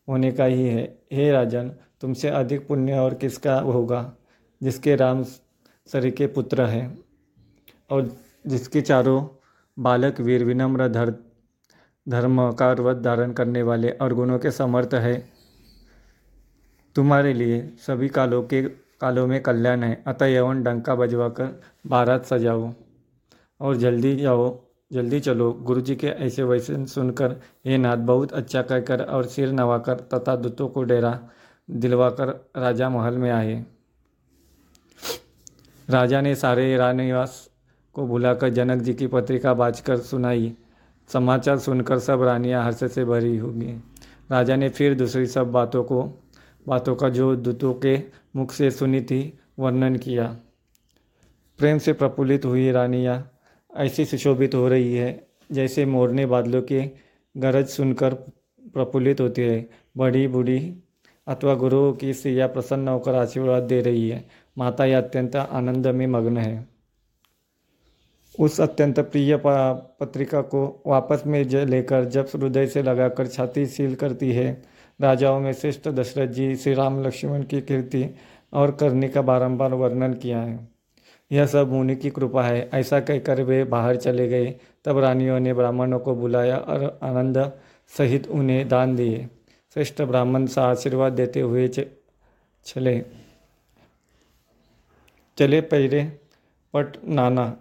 होने 0.09 0.33
का 0.33 0.45
ही 0.45 0.69
है। 0.69 0.99
हे 1.13 1.31
राजन, 1.33 1.73
तुमसे 2.01 2.29
अधिक 2.29 2.67
पुण्य 2.69 2.99
और 2.99 3.15
किसका 3.15 3.61
होगा, 3.61 4.13
जिसके 4.63 4.97
राम 4.97 5.23
सरी 5.87 6.11
के 6.11 6.27
पुत्र 6.27 6.65
हैं 6.65 6.99
और 7.91 8.17
जिसके 8.47 8.81
चारों 8.81 9.27
बालक 9.79 10.21
वीर 10.21 10.45
विनम्र 10.45 10.89
धर 10.89 11.15
धर्म 12.09 12.53
का 12.53 12.73
व्रत 12.73 12.97
धारण 12.97 13.33
करने 13.33 13.63
वाले 13.63 13.91
और 13.91 14.15
गुणों 14.15 14.39
के 14.39 14.51
समर्थ 14.51 14.95
है? 14.95 15.36
तुम्हारे 16.97 17.33
लिए 17.33 17.61
सभी 17.79 18.09
कालों 18.09 18.43
के 18.43 18.63
कालों 19.01 19.27
में 19.27 19.43
कल्याण 19.43 19.83
है। 19.83 20.03
अतः 20.07 20.27
यवन 20.27 20.63
डंका 20.63 20.95
बजवाकर 20.95 21.61
बारात 21.87 22.25
सजाओ 22.27 22.73
और 23.61 23.77
जल्दी 23.77 24.17
जाओ, 24.17 24.59
जल्दी 24.93 25.21
चलो। 25.21 25.53
गुरु 25.53 25.81
जी 25.81 25.97
के 25.97 26.07
ऐसे 26.07 26.43
वैसे 26.43 26.87
सुनकर 26.87 27.37
हे 27.67 27.79
नाथ, 27.79 27.97
बहुत 27.97 28.33
अच्छा 28.33 28.63
कहकर 28.63 29.03
और 29.03 29.27
सिर 29.27 29.53
नवाकर 29.53 29.95
तथा 29.95 30.37
दूतों 30.37 30.69
को 30.69 30.83
डेरा 30.83 31.21
दिलवाकर 31.71 32.29
राजा 32.57 32.89
महल 32.89 33.19
में 33.19 33.31
आए। 33.31 33.65
राजा 35.91 36.21
ने 36.21 36.35
सारे 36.35 36.77
रानिवास 36.77 37.51
को 37.95 38.07
बुलाकर 38.07 38.49
जनक 38.49 38.83
जी 38.83 38.95
की 38.95 39.07
पत्रिका 39.07 39.55
बाजकर 39.55 39.97
सुनाई। 39.97 40.55
समाचार 41.09 41.59
सुनकर 41.59 41.99
सब 41.99 42.23
रानियाँ 42.23 42.65
हर्ष 42.65 42.85
से 42.85 43.05
भरी 43.05 43.37
होगी। 43.37 43.83
राजा 44.31 44.57
ने 44.57 44.69
फिर 44.69 44.95
दूसरी 44.95 45.27
सब 45.27 45.53
बातों 45.53 45.85
को 45.85 46.23
बातों 46.67 46.95
का 46.97 47.09
जो 47.09 47.35
दूतों 47.37 47.75
के 47.75 47.97
मुख 48.37 48.53
से 48.53 48.71
सुनी 48.71 49.01
थी, 49.01 49.39
वर्णन 49.59 49.97
किया। 49.97 50.27
प्रेम 51.59 51.79
से 51.79 51.93
प्रफुल्लित 51.93 52.45
हुई 52.45 52.71
रानियाँ, 52.71 53.33
ऐसी 53.77 54.05
सुशोभित 54.05 54.55
हो 54.55 54.69
रही 54.69 54.95
है, 54.95 55.27
जैसे 55.53 55.85
मोरने 55.87 56.27
बादलों 56.27 56.63
के 56.63 56.91
गरज 57.37 57.67
सुनकर 57.67 58.15
प्रफुल्लित 58.75 59.21
होती 59.21 59.43
है। 59.43 59.69
बड़ी 59.97 60.27
बूढ़ी 60.29 60.59
अथवा 61.27 61.55
गुरुओं 61.55 61.93
की 61.93 62.13
सिया 62.15 62.47
प्रसन्न 62.47 62.89
होकर 62.89 63.15
आशीर्वाद 63.15 63.63
दे 63.63 63.81
रही 63.81 64.09
है। 64.09 64.25
माता 64.59 64.85
यह 64.85 64.99
अत्यंत 64.99 65.37
आनंद 65.37 65.87
में 65.87 66.07
मग्न 66.07 66.37
है। 66.37 66.69
उस 68.39 68.61
अत्यंत 68.61 69.01
प्रिय 69.01 69.37
पत्रिका 69.45 70.41
को 70.43 70.83
वापस 70.87 71.23
में 71.27 71.43
लेकर 71.45 72.05
जब 72.05 72.29
हृदय 72.35 72.67
से 72.67 72.83
लगाकर 72.83 73.27
छाती 73.27 73.67
सील 73.67 73.95
करती 73.95 74.33
है 74.33 74.63
राजाओं 75.01 75.41
में 75.41 75.53
श्रेष्ठ 75.53 75.89
दशरथ 75.89 76.29
जी 76.29 76.57
श्री 76.57 76.75
राम 76.75 77.03
लक्ष्मण 77.03 77.43
की 77.43 77.61
कीर्ति 77.61 78.15
और 78.53 78.71
करने 78.71 79.09
का 79.09 79.23
बारंबार 79.23 79.75
वर्णन 79.75 80.15
किया 80.15 80.41
है। 80.41 80.69
यह 81.33 81.47
सब 81.47 81.73
मुनि 81.73 81.97
की 81.97 82.11
कृपा 82.11 82.43
है। 82.43 82.71
ऐसा 82.75 83.01
कहकर 83.01 83.43
वे 83.43 83.65
बाहर 83.65 83.97
चले 83.97 84.29
गए। 84.29 84.55
तब 84.85 84.99
रानियों 84.99 85.41
ने 85.41 85.55
ब्राह्मणों 85.55 85.99
को 85.99 86.15
बुलाया 86.15 86.57
और 86.57 86.99
आनंद 87.03 87.53
सहित 87.99 88.29
उन्हें 88.29 88.69
दान 88.69 88.97
दिए। 88.97 89.29
श्रेष्ठ 89.75 90.03
ब्राह्मण 90.03 90.47
सा 90.47 90.63
आशीर्वाद 90.63 91.13
देते 91.13 91.41
हुए 91.41 91.69
चले। 91.69 93.05
चले 95.37 95.61
पहले 95.61 96.05
पट 96.75 96.97
नाना। 97.05 97.57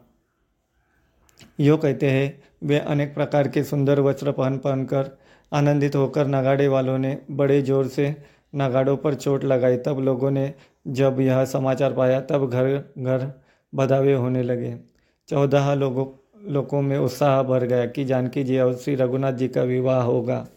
यो 1.59 1.77
कहते 1.77 2.11
हैं, 2.11 2.43
वे 2.63 2.79
अनेक 2.79 3.13
प्रकार 3.13 3.47
के 3.47 3.63
सुंदर 3.63 3.99
वस्त्र 3.99 4.31
पहन 4.31 4.57
पहनकर 4.57 5.17
आनंदित 5.51 5.95
होकर 5.95 6.27
नगाड़े 6.27 6.67
वालों 6.67 6.97
ने 6.97 7.17
बड़े 7.31 7.61
ज़ोर 7.61 7.87
से 7.87 8.15
नगाड़ों 8.55 8.97
पर 8.97 9.13
चोट 9.13 9.43
लगाई। 9.43 9.77
तब 9.77 9.99
लोगों 9.99 10.31
ने 10.31 10.53
जब 10.87 11.19
यह 11.19 11.45
समाचार 11.45 11.93
पाया, 11.93 12.21
तब 12.21 12.49
घर 12.49 12.83
घर 12.99 13.31
बधावे 13.75 14.13
होने 14.13 14.43
लगे। 14.43 14.77
चौदह 15.29 15.73
लोगों 15.73 16.05
लोगों 16.51 16.81
में 16.81 16.97
उत्साह 16.97 17.43
भर 17.43 17.63
गया 17.63 17.85
कि 17.85 18.05
जानकी 18.05 18.43
जी 18.43 18.59
और 18.59 18.75
श्री 18.75 18.95
रघुनाथ 18.95 19.33
जी 19.33 19.47
का 19.47 19.63
विवाह 19.63 20.01
होगा। 20.01 20.47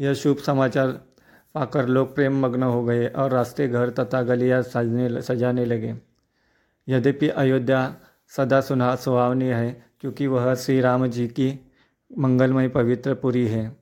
यह 0.00 0.14
शुभ 0.14 0.36
समाचार 0.36 0.88
पाकर 1.54 1.86
लोग 1.86 2.14
प्रेम 2.14 2.46
मग्न 2.46 2.62
हो 2.62 2.84
गए 2.84 3.06
और 3.06 3.30
रास्ते 3.30 3.68
घर 3.68 3.90
तथा 3.90 4.22
गलियाँ 4.22 4.62
सजने, 4.62 5.22
सजाने 5.22 5.64
लगे। 5.64 5.94
यद्यपि 6.88 7.28
अयोध्या 7.28 7.96
सदा 8.28 8.60
सुना, 8.60 8.94
सुहावनी 8.96 9.44
है, 9.44 9.84
क्योंकि 10.00 10.26
वह 10.26 10.54
श्री 10.54 10.80
राम 10.80 11.06
जी 11.06 11.26
की 11.28 11.66
मंगलमय 12.18 12.68
पवित्र 12.68 13.14
पुरी 13.14 13.46
है। 13.46 13.77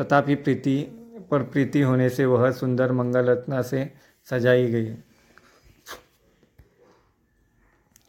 तथापि 0.00 0.34
प्रीति, 0.34 0.82
पर 1.30 1.42
प्रीति 1.42 1.80
होने 1.80 2.08
से 2.08 2.26
वह 2.26 2.50
सुंदर 2.52 2.92
मंगल 2.92 3.26
रत्ना 3.26 3.62
से 3.62 3.92
सजाई 4.30 4.66
गई। 4.66 4.96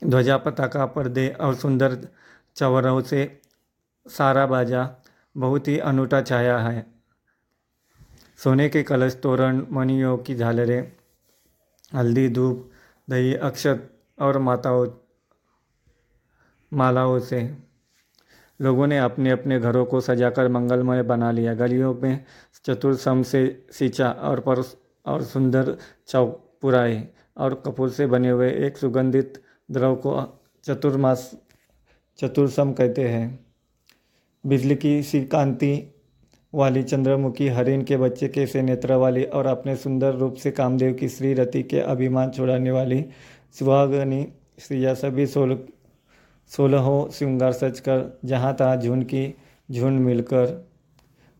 ध्वजा 0.03 0.37
पताका 0.37 0.85
पर्दे 0.85 1.29
और 1.29 1.55
सुंदर 1.55 2.07
चवरों 2.55 3.01
से 3.01 3.41
सारा 4.07 4.45
बाजा 4.45 4.95
बहुत 5.37 5.67
ही 5.67 5.79
अनूठा 5.79 6.21
छाया 6.21 6.57
है। 6.57 6.85
सोने 8.37 8.69
के 8.69 8.83
कलश, 8.83 9.15
तोरण, 9.15 9.65
मणियों 9.71 10.17
की 10.17 10.35
झालरें, 10.35 10.91
हल्दी, 11.95 12.29
धूप, 12.29 12.71
दही, 13.09 13.33
अक्षत 13.33 13.89
और 14.21 14.37
माताओं, 14.37 14.87
मालाओं 16.73 17.19
से 17.19 17.68
लोगों 18.59 18.87
ने 18.87 18.97
अपने 18.99 19.31
अपने 19.31 19.59
घरों 19.59 19.85
को 19.85 20.01
सजाकर 20.01 20.47
मंगलमय 20.47 21.03
बना 21.03 21.31
लिया। 21.31 21.53
गलियों 21.53 21.93
में 21.93 22.23
चतुर्सम 22.65 23.23
से 23.23 23.65
सींचा 23.71 24.09
और 24.09 24.39
पर 24.39 24.63
और 25.05 25.23
सुंदर 25.23 25.77
चौक 26.07 26.57
पुराए 26.61 27.07
और 27.37 27.53
कपूर 27.65 27.89
से 27.89 28.07
बने 28.07 28.29
हुए 28.29 28.51
एक 28.51 28.77
सुगंधित 28.77 29.41
द्रव 29.71 29.95
को 29.95 30.41
चतुर्मास 30.63 31.31
चतुर्सम 32.19 32.71
कहते 32.71 33.07
हैं। 33.07 33.45
बिजली 34.45 34.75
की 34.75 35.01
सी 35.03 35.23
कांति 35.23 35.95
वाली 36.53 36.83
चंद्रमुखी 36.83 37.47
हरिण 37.47 37.83
के 37.83 37.97
बच्चे 37.97 38.27
के 38.27 38.45
से 38.47 38.61
नेत्र 38.61 38.93
वाली 38.93 39.23
और 39.23 39.45
अपने 39.45 39.75
सुंदर 39.75 40.13
रूप 40.13 40.35
से 40.35 40.51
कामदेव 40.51 40.93
की 40.93 41.09
श्री 41.09 41.33
रति 41.33 41.63
के 41.63 41.79
अभिमान 41.79 42.31
छुड़ाने 42.31 42.71
वाली 42.71 43.05
सुहागनी 43.59 44.27
श्रिया 44.59 44.93
सभी 44.93 45.25
सोलह 45.27 45.59
सोलहों 46.49 47.09
श्रृंगार 47.09 47.51
सच 47.51 47.79
कर 47.79 48.19
जहाँ 48.25 48.53
तहाँ 48.53 48.77
झुंड 48.77 49.03
की 49.03 49.33
झुंड 49.71 49.99
मिलकर 49.99 50.69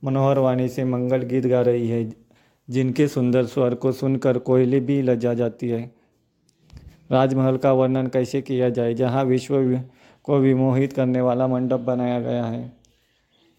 मनोहर 0.04 0.40
वाणी 0.40 0.68
से 0.70 0.84
मंगल 0.84 1.22
गीत 1.22 1.46
गा 1.46 1.62
रही 1.62 1.88
है, 1.90 2.12
जिनके 2.70 3.08
सुंदर 3.08 3.46
स्वर 3.46 3.76
को 3.76 3.92
सुनकर 3.92 4.38
कोयली 4.38 4.80
भी 4.80 5.02
लजा 5.02 5.34
जाती 5.34 5.70
है। 5.70 5.92
राजमहल 7.12 7.58
का 7.58 7.72
वर्णन 7.74 8.08
कैसे 8.08 8.42
किया 8.42 8.70
जाए, 8.70 8.94
जहाँ 8.94 9.24
विश्व 9.24 9.82
को 10.24 10.38
विमोहित 10.38 10.94
करने 10.94 11.22
वाला 11.22 11.48
मंडप 11.48 11.80
बनाया 11.80 12.20
गया 12.20 12.46
है। 12.46 12.72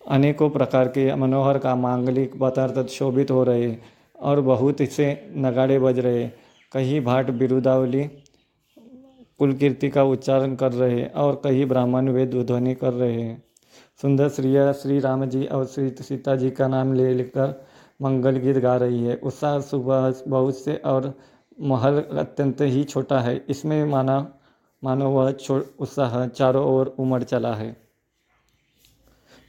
अनेकों 0.08 0.50
प्रकार 0.50 0.88
के 0.88 1.14
मनोहर 1.14 1.58
का 1.58 1.74
मांगलिक 1.74 2.38
पदार्थ 2.40 2.88
शोभित 2.88 3.30
हो 3.30 3.42
रहे 3.44 3.76
और 4.20 4.40
बहुत 4.40 4.82
से 4.82 5.12
नगाड़े 5.36 5.78
बज 5.78 5.98
रहे। 5.98 6.28
कहीं 6.72 7.00
भाट 7.00 7.30
बिरुदावली 7.30 8.08
कुल 9.40 9.52
कीर्ति 9.52 9.88
का 9.88 10.02
उच्चारण 10.04 10.54
कर 10.54 10.72
रहे 10.72 11.04
और 11.04 11.40
कई 11.44 11.64
ब्राह्मण 11.64 12.08
वेद 12.08 12.34
ध्वनि 12.34 12.74
कर 12.74 12.92
रहे 12.92 13.22
हैं। 13.22 13.42
सुंदर 14.02 14.28
श्रिया, 14.28 14.72
श्री 14.72 14.98
राम 14.98 15.24
जी 15.24 15.46
और 15.46 15.66
श्री 15.66 15.90
सीता 15.90 16.36
जी 16.36 16.50
का 16.50 16.68
नाम 16.68 16.94
ले 16.94 17.14
लेकर 17.14 17.66
मंगल 18.02 18.36
गीत 18.36 18.56
गा 18.56 18.76
रही 18.76 19.04
है। 19.04 19.16
उत्साह 19.16 19.60
सुबह, 19.60 20.14
बहुत 20.28 20.58
से 20.58 20.74
और 20.74 21.18
महल 21.60 22.00
अत्यंत 22.00 22.60
ही 22.60 22.84
छोटा 22.84 23.20
है। 23.20 23.44
इसमें 23.48 23.84
माना, 23.84 24.34
मानो 24.84 25.10
वह 25.10 25.34
उत्साह, 25.78 26.26
चारों 26.26 26.66
ओर 26.66 26.94
उमड़ 26.98 27.22
चला 27.22 27.54
है। 27.54 27.76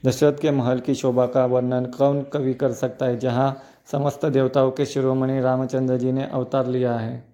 दशरथ 0.06 0.34
के 0.34 0.52
महल 0.52 0.80
की 0.80 0.96
शोभा 0.96 1.26
का 1.26 1.46
वर्णन 1.46 1.86
कौन 1.86 2.22
कवि 2.22 2.54
कर 2.54 2.72
सकता 2.72 3.06
है, 3.06 3.20
जहाँ 3.20 3.58
समस्त 3.92 4.26
देवताओं 4.26 4.72
के 4.72 4.86
शिरोमणि 4.86 5.42
रामचंद्र 5.42 5.98
जी 5.98 6.12
ने 6.12 6.24
अवतार 6.24 6.68
लिया 6.68 6.94
है? 6.94 7.31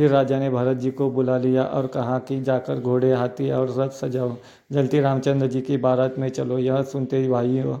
फिर 0.00 0.10
राजा 0.10 0.38
ने 0.38 0.48
भरत 0.50 0.76
जी 0.76 0.90
को 0.90 1.10
बुला 1.10 1.36
लिया 1.38 1.62
और 1.62 1.86
कहा 1.86 2.18
कि 2.18 2.40
जाकर 2.40 2.78
घोड़े, 2.80 3.12
हाथी 3.12 3.50
और 3.50 3.74
रथ 3.78 3.90
सजाओ। 3.90 4.36
जल्दी 4.72 5.00
रामचंद्र 5.00 5.46
जी 5.46 5.60
की 5.60 5.76
बारात 5.76 6.18
में 6.18 6.28
चलो। 6.28 6.58
यह 6.58 6.82
सुनते 6.82 7.16
ही 7.16 7.28
भाइयों, 7.28 7.78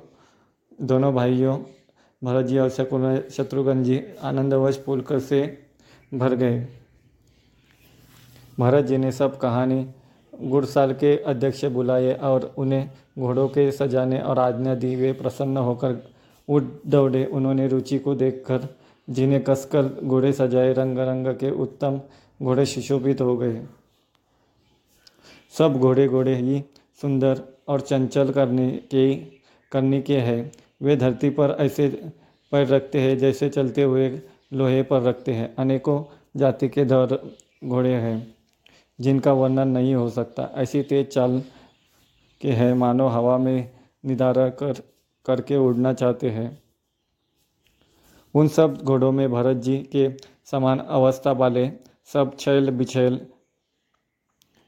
दोनों 0.82 1.14
भाइयों, 1.14 1.56
भरत 2.22 2.46
जी 2.46 2.58
और 2.58 2.68
शकुन, 2.68 3.22
शत्रुघ्न 3.30 3.82
जी 3.82 4.00
आनंदवश 4.22 4.76
पुलकर 4.76 5.18
से 5.18 5.40
भर 6.14 6.34
गए। 6.34 6.66
भरत 8.58 8.84
जी 8.84 8.96
ने 8.96 9.12
सब 9.12 9.38
कहानी 9.38 9.86
गुड़साल 10.32 10.92
के 10.92 11.16
अध्यक्ष 11.24 11.64
बुलाए 11.64 12.12
और 12.12 12.52
उन्हें 12.58 12.90
घोड़ों 13.18 13.48
के 13.48 13.70
सजाने 13.72 14.20
और 14.20 14.38
आज्ञा 14.38 14.74
दी। 14.74 14.94
वे 14.96 15.12
प्रसन्न 15.12 15.56
होकर 15.56 15.96
उठ 16.48 16.64
दौड़े। 16.86 17.24
उन्होंने 17.24 17.68
रुचि 17.68 17.98
को 17.98 18.14
देखकर 18.14 18.68
जिन्हें 19.10 19.42
कसकर 19.44 19.86
घोड़े 20.02 20.32
सजाए 20.32 20.72
रंग 20.72 20.98
रंग 20.98 21.26
के 21.34 21.50
उत्तम 21.52 22.00
घोड़े 22.40 22.64
सुशोभित 22.66 23.20
हो 23.20 23.36
गए। 23.36 23.62
सब 25.54 25.78
घोड़े 25.78 26.06
घोड़े 26.08 26.34
ही 26.36 26.62
सुंदर 27.00 27.42
और 27.68 27.80
चंचल 27.80 28.30
करने 28.30 28.70
के 28.90 29.14
करने 29.72 30.00
के 30.02 30.18
हैं। 30.18 30.52
वे 30.82 30.96
धरती 30.96 31.30
पर 31.30 31.56
ऐसे 31.60 31.88
पैर 32.52 32.66
रखते 32.66 33.00
हैं 33.00 33.16
जैसे 33.18 33.48
चलते 33.48 33.82
हुए 33.82 34.08
लोहे 34.52 34.82
पर 34.82 35.02
रखते 35.02 35.32
हैं। 35.32 35.54
अनेकों 35.56 36.02
जाति 36.36 36.68
के 36.68 36.84
दर 36.84 37.18
घोड़े 37.64 37.94
हैं, 37.94 38.34
जिनका 38.98 39.32
वर्णन 39.32 39.68
नहीं 39.68 39.94
हो 39.94 40.08
सकता। 40.10 40.50
ऐसी 40.54 40.82
तेज 40.82 41.06
चाल 41.06 41.42
के 42.40 42.50
हैं 42.50 42.72
मानो 42.74 43.06
हवा 43.08 43.36
में 43.38 43.70
निधारा 44.04 44.48
कर, 44.48 44.82
करके 45.26 45.56
उड़ना 45.56 45.92
चाहते 45.92 46.30
हैं। 46.30 46.50
उन 48.34 48.48
सब 48.48 48.76
घोड़ों 48.76 49.10
में 49.12 49.30
भरत 49.30 49.56
जी 49.56 49.76
के 49.92 50.08
समान 50.50 50.78
अवस्था 50.78 51.32
वाले 51.32 51.70
सब 52.12 52.36
छैल 52.38 52.70
बिछैल 52.70 53.20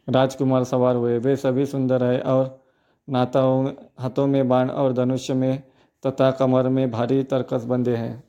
राजकुमार 0.08 0.64
सवार 0.64 0.96
हुए। 0.96 1.18
वे 1.18 1.36
सभी 1.36 1.66
सुंदर 1.66 2.04
है 2.04 2.20
और 2.20 2.60
नाताओं 3.08 3.70
हाथों 3.98 4.26
में 4.26 4.48
बाण 4.48 4.70
और 4.70 4.92
धनुष्य 4.92 5.34
में 5.34 5.62
तथा 6.04 6.30
कमर 6.30 6.68
में 6.68 6.90
भारी 6.90 7.22
तरकस 7.22 7.64
बंधे 7.64 7.96
हैं। 7.96 8.22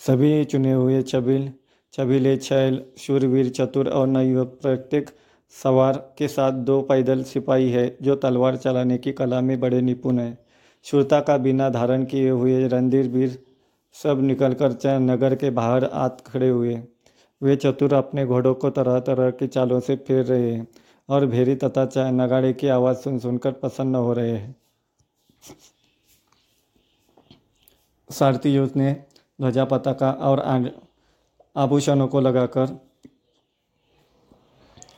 सभी 0.00 0.44
चुने 0.44 0.72
हुए 0.72 1.02
छबिल, 1.02 1.52
छबीले, 1.92 2.36
छैल, 2.36 2.82
शूरवीर, 2.98 3.48
चतुर 3.48 3.88
और 3.88 4.06
नवयुवक 4.06 4.58
प्रत्येक 4.62 5.10
सवार 5.54 5.96
के 6.18 6.28
साथ 6.28 6.52
दो 6.64 6.80
पैदल 6.82 7.22
सिपाही 7.22 7.70
है 7.70 7.96
जो 8.02 8.14
तलवार 8.16 8.56
चलाने 8.56 8.98
की 8.98 9.12
कला 9.12 9.40
में 9.40 9.58
बड़े 9.60 9.80
निपुण 9.80 10.18
हैं। 10.18 10.38
शूरता 10.84 11.20
का 11.20 11.36
बिना 11.36 11.68
धारण 11.68 12.04
किए 12.04 12.30
हुए 12.30 12.68
रणधीर 12.68 13.08
वीर 13.08 13.38
सब 13.94 14.20
निकलकर 14.22 14.98
नगर 15.00 15.34
के 15.34 15.50
बाहर 15.50 15.84
आत 15.84 16.22
खड़े 16.26 16.48
हुए। 16.48 16.82
वे 17.42 17.56
चतुर 17.56 17.94
अपने 17.94 18.26
घोड़ों 18.26 18.54
को 18.54 18.70
तरह 18.70 18.98
तरह 19.00 19.30
की 19.30 19.46
चालों 19.46 19.80
से 19.80 19.96
फेर 19.96 20.24
रहे 20.24 20.52
हैं 20.52 20.66
और 21.08 21.26
भेरी 21.26 21.54
तथा 21.56 21.86
चाय 21.86 22.10
नगाड़े 22.12 22.52
की 22.52 22.68
आवाज़ 22.68 22.96
सुन 22.96 23.18
सुनकर 23.18 23.52
प्रसन्न 23.52 23.94
हो 23.94 24.12
रहे 24.12 24.36
हैं। 24.36 24.54
सारथी 28.10 28.54
युद्ध 28.54 28.76
ने 28.76 28.92
ध्वजा 29.40 29.64
पताका 29.64 30.10
और 30.10 30.40
आभूषणों 31.56 32.08
को 32.08 32.20
लगाकर 32.20 32.78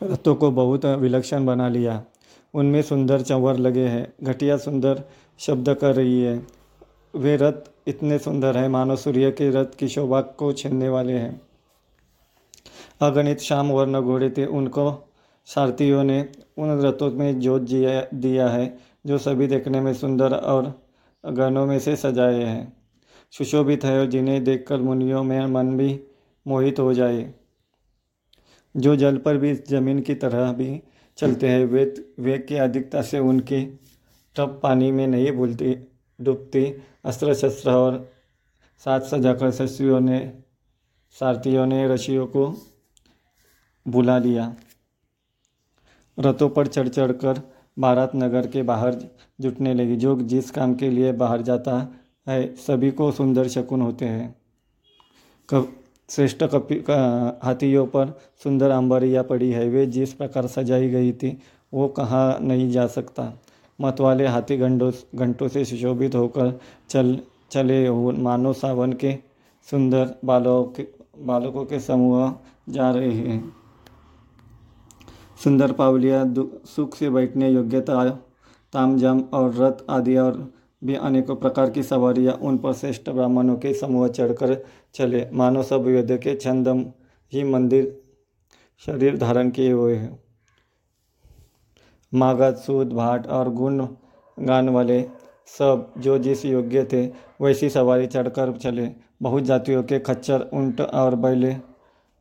रथों 0.03 0.35
को 0.35 0.51
बहुत 0.51 0.85
विलक्षण 0.85 1.47
बना 1.47 1.69
लिया। 1.69 2.03
उनमें 2.55 2.83
सुंदर 2.83 3.21
चंवर 3.21 3.57
लगे 3.57 3.87
हैं। 3.87 4.13
घटिया 4.23 4.57
सुंदर 4.57 5.03
शब्द 5.39 5.75
कर 5.75 5.95
रही 5.95 6.23
है। 6.23 6.47
वे 7.17 7.37
रथ 7.37 7.71
इतने 7.87 8.19
सुंदर 8.19 8.57
हैं, 8.57 8.69
मानो 8.69 8.97
सूर्य 8.97 9.31
के 9.31 9.51
रथ 9.51 9.67
की 9.79 9.89
शोभा 9.89 10.21
को 10.21 10.53
छीनने 10.53 10.89
वाले 10.89 11.13
हैं। 11.13 11.41
अगणित 13.01 13.39
शाम 13.39 13.71
वर्ण 13.71 14.01
घोड़े 14.01 14.31
थे। 14.31 14.47
उनको 14.47 15.13
सारथियों 15.45 16.05
ने 16.05 16.29
उन 16.59 16.81
रथों 16.81 17.11
में 17.11 17.41
जोत 17.41 17.63
दिया 18.15 18.49
है, 18.49 18.79
जो 19.07 19.19
सभी 19.19 19.47
देखने 19.47 19.81
में 19.81 19.95
सुंदर 19.95 20.33
और 20.33 20.83
गणों 21.27 21.67
में 21.67 21.79
से 21.79 21.97
सजाए 21.97 22.43
हैं। 22.43 22.77
सुशोभित 23.31 23.85
है 23.85 24.01
और 24.01 24.07
जिन्हें 24.07 24.45
देखकर 24.45 24.81
मुनियों 24.81 25.23
में 25.25 25.47
मन 25.47 25.77
भी 25.77 26.01
मोहित 26.47 26.79
हो 26.79 26.95
जाए। 26.95 27.35
जो 28.77 28.97
जल 28.97 29.17
पर 29.17 29.37
भी 29.37 29.55
ज़मीन 29.55 30.01
की 30.01 30.15
तरह 30.15 30.53
भी 30.53 30.83
चलते 31.19 31.49
हैं, 31.49 31.65
वे 31.65 31.95
वेग 32.21 32.47
की 32.47 32.55
अधिकता 32.55 33.03
से 33.03 33.19
उनके 33.19 33.63
तब 34.37 34.61
पानी 34.63 34.91
में 34.93 35.07
नहीं 35.07 35.33
भूलती, 35.33 35.77
डूबती। 36.21 36.65
अस्त्र 37.05 37.35
शस्त्र 37.35 37.71
और 37.71 38.13
साथ 38.79 39.01
सजाकर 39.01 39.51
शस्त्रियों 39.51 40.01
ने, 40.01 40.33
सारथियों 41.21 41.67
ने 41.67 41.89
ऋषियों 41.89 42.27
को 42.27 42.55
बुला 43.89 44.19
लिया। 44.19 44.55
रथों 46.19 46.49
पर 46.49 46.67
चढ़ 46.67 46.89
चढ़ 46.89 47.13
कर 47.13 47.41
बारात 47.79 48.13
नगर 48.17 48.47
के 48.47 48.63
बाहर 48.63 48.97
जुटने 49.41 49.75
लगी। 49.75 49.97
जो 49.97 50.21
जिस 50.21 50.51
काम 50.51 50.75
के 50.75 50.91
लिए 50.91 51.13
बाहर 51.13 51.43
जाता 51.43 51.89
है, 52.29 52.55
सभी 52.55 52.91
को 52.91 53.11
सुंदर 53.13 53.49
शकुन 53.49 53.81
होते 53.81 54.05
हैं। 54.05 54.35
कब, 55.51 55.73
श्रेष्ठ 56.11 56.45
कपि 56.45 56.85
हाथियों 57.43 57.87
पर 57.87 58.19
सुंदर 58.43 58.71
अंबरिया 58.71 59.23
पड़ी 59.23 59.51
है। 59.51 59.69
वे 59.69 59.87
जिस 59.87 60.13
प्रकार 60.13 60.47
सजाई 60.47 60.89
गई 60.89 61.13
थी, 61.13 61.39
वो 61.73 61.89
कहाँ 61.89 62.39
नहीं 62.41 62.71
जा 62.71 62.87
सकता। 62.87 63.33
मत 63.81 64.01
वाले 64.01 64.27
हाथी 64.27 64.57
घंटों 64.57 64.91
घंटों 65.15 65.49
से 65.49 65.65
सुशोभित 65.65 66.15
होकर 66.15 66.59
चल, 66.91 67.19
चले 67.51 67.91
मानो 68.13 68.53
सावन 68.53 68.93
के 68.93 69.15
सुंदर 69.69 70.15
बालों 70.25 70.65
के, 70.65 70.87
बालकों 71.19 71.65
के 71.65 71.81
समूह 71.81 72.35
जा 72.69 72.91
रहे 72.91 73.13
हैं। 73.13 73.55
सुंदर 75.45 75.73
पावलिया 75.73 76.25
सुख 76.67 76.97
से 76.97 77.11
बैठने 77.11 77.51
योग्यता 77.51 78.09
तामझाम 78.73 79.21
और 79.33 79.55
रथ 79.55 79.85
आदि 79.91 80.17
और 80.17 80.53
भी 80.85 80.95
अनेकों 80.95 81.37
प्रकार 81.37 81.71
की 81.71 81.83
सवारियाँ 81.83 82.35
उन 82.35 82.59
पर 82.59 82.73
श्रेष्ठ 82.73 83.11
ब्राह्मणों 83.11 83.57
के 83.57 83.73
समूह 83.75 84.09
चढ़कर 84.09 84.55
चले। 84.95 85.27
मानो 85.33 85.63
सब 85.63 85.89
युद्ध 85.89 86.17
के 86.17 86.35
छंदम 86.35 86.85
ही 87.33 87.45
मंदिर 87.45 87.97
शरीर 88.87 89.17
धारण 89.19 89.51
किए 89.51 89.73
हुए 89.73 89.95
हैं। 89.97 90.26
मागध, 92.17 92.57
सूद, 92.57 92.93
भाट 92.93 93.27
और 93.27 93.51
गुण 93.51 93.87
गान 94.41 94.69
वाले 94.69 95.09
सब 95.59 95.93
जो 95.99 96.19
जिस 96.19 96.45
योग्य 96.45 96.85
थे, 96.85 97.07
वैसी 97.41 97.71
सवारी 97.71 98.07
चढ़कर 98.07 98.53
चले। 98.53 98.91
बहुत 99.23 99.43
जातियों 99.43 99.83
के 99.83 99.99
खच्चर, 99.99 100.47
ऊँट 100.55 100.81
और 100.81 101.15
बैले 101.15 101.57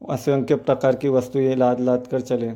असंख्य 0.09 0.55
प्रकार 0.55 0.95
की 0.95 1.09
वस्तुएँ 1.09 1.55
लाद 1.55 1.79
लाद 1.79 2.07
कर 2.07 2.21
चले। 2.21 2.51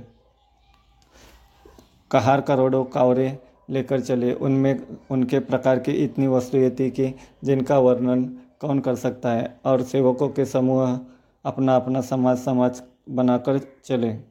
कहार, 2.12 2.42
करोड़ों 2.42 2.86
कावरे 2.86 3.40
लेकर 3.70 4.00
चले। 4.00 4.34
उनमें 4.34 4.88
उनके 5.12 5.40
प्रकार 5.40 5.80
की 5.80 5.92
इतनी 5.92 6.28
वस्तुएँ 6.28 6.70
थी 6.70 6.90
कि 6.90 7.16
जिनका 7.44 7.80
वर्णन 7.80 8.26
कौन 8.60 8.80
कर 8.80 8.96
सकता 8.96 9.32
है? 9.32 9.60
और 9.66 9.82
सेवकों 9.82 10.30
के 10.30 10.46
समूह 10.46 11.00
अपना 11.46 11.76
अपना 11.76 12.02
समाज 12.02 12.38
समाज 12.38 12.82
बनाकर 13.10 13.60
चले। 13.86 14.29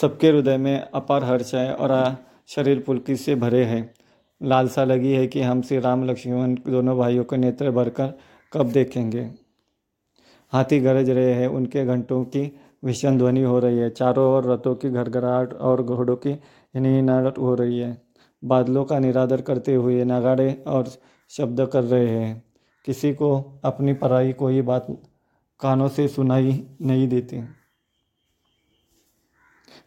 सबके 0.00 0.28
हृदय 0.28 0.56
में 0.56 0.80
अपार 0.80 1.24
हर्ष 1.24 1.54
है 1.54 1.74
और 1.74 2.16
शरीर 2.46 2.80
पुलकित 2.80 3.18
से 3.18 3.34
भरे 3.34 3.64
हैं। 3.64 3.94
लालसा 4.42 4.84
लगी 4.84 5.12
है 5.12 5.26
कि 5.26 5.42
हम 5.42 5.62
श्री 5.62 5.78
राम, 5.78 6.04
लक्ष्मण 6.04 6.54
दोनों 6.54 6.98
भाइयों 6.98 7.24
को 7.24 7.36
नेत्र 7.36 7.70
भरकर 7.70 8.18
कब 8.52 8.70
देखेंगे। 8.70 9.30
हाथी 10.52 10.80
गरज 10.80 11.10
रहे 11.10 11.32
हैं, 11.34 11.48
उनके 11.48 11.84
घंटों 11.84 12.24
की 12.24 12.58
भीषण 12.84 13.18
ध्वनि 13.18 13.42
हो 13.42 13.58
रही 13.58 13.78
है। 13.78 13.90
चारों 13.90 14.34
ओर 14.34 14.52
रथों 14.52 14.74
की 14.74 14.90
घरघराहट 14.90 15.54
और 15.54 15.82
घोड़ों 15.82 16.16
की 16.16 16.30
हिनहिनाहट 16.74 17.38
हो 17.38 17.54
रही 17.54 17.78
है। 17.78 18.02
बादलों 18.44 18.84
का 18.84 18.98
निरादर 18.98 19.40
करते 19.40 19.74
हुए 19.74 20.04
नगाड़े 20.04 20.64
और 20.66 20.88
शब्द 21.30 21.66
कर 21.72 21.82
रहे 21.84 22.08
हैं। 22.08 22.42
किसी 22.84 23.12
को 23.12 23.60
अपनी 23.64 23.92
पराई 23.92 24.32
कोई 24.32 24.62
बात 24.62 24.86
कानों 25.60 25.88
से 25.88 26.08
सुनाई 26.08 26.64
नहीं 26.82 27.08
देती। 27.08 27.40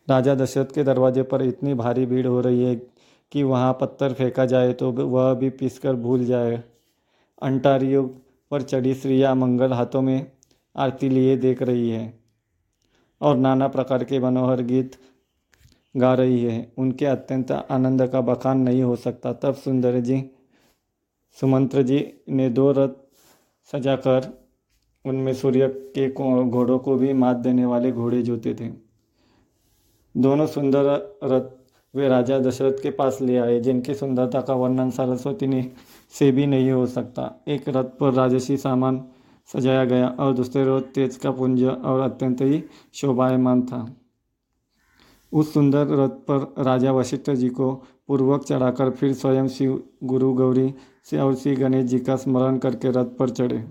राजा 0.07 0.35
दशरथ 0.35 0.65
के 0.65 0.83
दरवाजे 0.83 1.23
पर 1.23 1.41
इतनी 1.41 1.73
भारी 1.73 2.05
भीड़ 2.05 2.25
हो 2.27 2.41
रही 2.41 2.63
है 2.63 2.75
कि 3.31 3.43
वहाँ 3.43 3.73
पत्थर 3.81 4.13
फेंका 4.13 4.45
जाए 4.45 4.73
तो 4.73 4.91
वह 4.91 5.33
भी 5.33 5.49
पीसकर 5.51 5.95
भूल 5.95 6.25
जाए। 6.25 6.61
अंटारियो 7.41 8.03
पर 8.51 8.61
चढ़ी 8.61 8.93
स्त्रियाँ 8.93 9.35
मंगल 9.35 9.73
हाथों 9.73 10.01
में 10.01 10.31
आरती 10.75 11.09
लिए 11.09 11.35
देख 11.37 11.61
रही 11.61 11.89
है 11.89 12.13
और 13.21 13.37
नाना 13.37 13.67
प्रकार 13.67 14.03
के 14.03 14.19
मनोहर 14.19 14.61
गीत 14.61 14.97
गा 15.95 16.13
रही 16.13 16.43
है। 16.43 16.71
उनके 16.77 17.05
अत्यंत 17.05 17.51
आनंद 17.51 18.07
का 18.07 18.21
बखान 18.21 18.59
नहीं 18.59 18.83
हो 18.83 18.95
सकता। 18.95 19.33
तब 19.33 19.53
सुंदर 19.55 19.99
जी, 19.99 20.23
सुमंत्र 21.37 21.81
जी 21.81 22.05
ने 22.29 22.49
दो 22.49 22.71
रथ 22.71 22.89
सजाकर 23.69 24.31
उनमें 25.05 25.33
सूर्य 25.33 25.67
के 25.97 26.09
घोड़ों 26.09 26.79
को 26.79 26.95
भी 26.95 27.13
मात 27.13 27.37
देने 27.37 27.65
वाले 27.65 27.91
घोड़े 27.91 28.21
जोते 28.21 28.53
थे। 28.53 28.69
दोनों 30.15 30.45
सुंदर 30.47 30.85
रथ 31.23 31.53
वे 31.93 32.07
राजा 32.07 32.39
दशरथ 32.39 32.81
के 32.83 32.89
पास 32.91 33.17
ले 33.21 33.37
आए, 33.37 33.59
जिनकी 33.59 33.93
सुंदरता 33.93 34.41
का 34.41 34.53
वर्णन 34.53 34.89
सरस्वती 34.89 35.47
ने 35.47 35.71
से 36.13 36.31
भी 36.31 36.45
नहीं 36.47 36.71
हो 36.71 36.85
सकता। 36.85 37.43
एक 37.47 37.69
रथ 37.69 37.97
पर 37.99 38.13
राजसी 38.13 38.57
सामान 38.57 39.03
सजाया 39.53 39.85
गया 39.85 40.07
और 40.19 40.33
दूसरे 40.33 40.63
रथ 40.65 40.81
तेज 40.95 41.15
का 41.15 41.31
पुंज 41.31 41.63
और 41.63 41.99
अत्यंत 42.01 42.41
ही 42.41 42.63
शोभायमान 42.93 43.61
था। 43.61 43.85
उस 45.31 45.53
सुंदर 45.53 45.87
रथ 45.87 46.19
पर 46.29 46.53
राजा 46.63 46.91
वशिष्ठ 46.91 47.29
जी 47.31 47.49
को 47.49 47.73
पूर्वक 48.07 48.43
चढ़ाकर 48.43 48.89
फिर 48.89 49.13
स्वयं 49.13 49.47
शिव 49.47 49.81
गुरु 50.03 50.33
गौरी 50.33 50.73
से 51.03 51.17
और 51.17 51.35
श्री 51.35 51.55
गणेश 51.55 51.85
जी 51.85 51.99
का 51.99 52.15
स्मरण 52.15 52.57
करके 52.57 52.91
रथ 52.91 53.17
पर 53.19 53.29
चढ़े। 53.29 53.63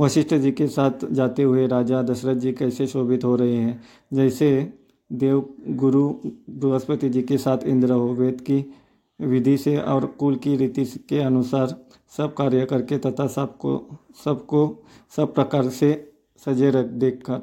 वशिष्ठ 0.00 0.34
जी 0.34 0.52
के 0.52 0.66
साथ 0.66 0.90
जाते 1.12 1.42
हुए 1.42 1.66
राजा 1.66 2.02
दशरथ 2.02 2.36
जी 2.36 2.52
कैसे 2.52 2.86
शोभित 2.86 3.24
हो 3.24 3.36
रहे 3.36 3.56
हैं? 3.56 3.82
जैसे 4.12 4.72
देव 5.12 5.54
गुरु 5.68 6.08
बृहस्पति 6.50 7.08
जी 7.08 7.22
के 7.22 7.38
साथ 7.38 7.58
इंद्र 7.64 7.92
हो 7.92 8.08
वेद 8.08 8.40
की 8.40 8.74
विधि 9.20 9.56
से 9.56 9.76
और 9.76 10.06
कुल 10.06 10.36
की 10.36 10.56
रीति 10.56 10.84
के 10.84 11.18
अनुसार 11.18 11.76
सब 12.16 12.34
कार्य 12.34 12.64
करके 12.64 12.98
तथा 12.98 13.26
सबको 13.26 13.98
सबको, 14.24 14.82
सब 15.16 15.34
प्रकार 15.34 15.68
से 15.68 16.12
सजे 16.46 16.70
रख 16.70 16.86
देख 16.86 17.22
कर 17.26 17.40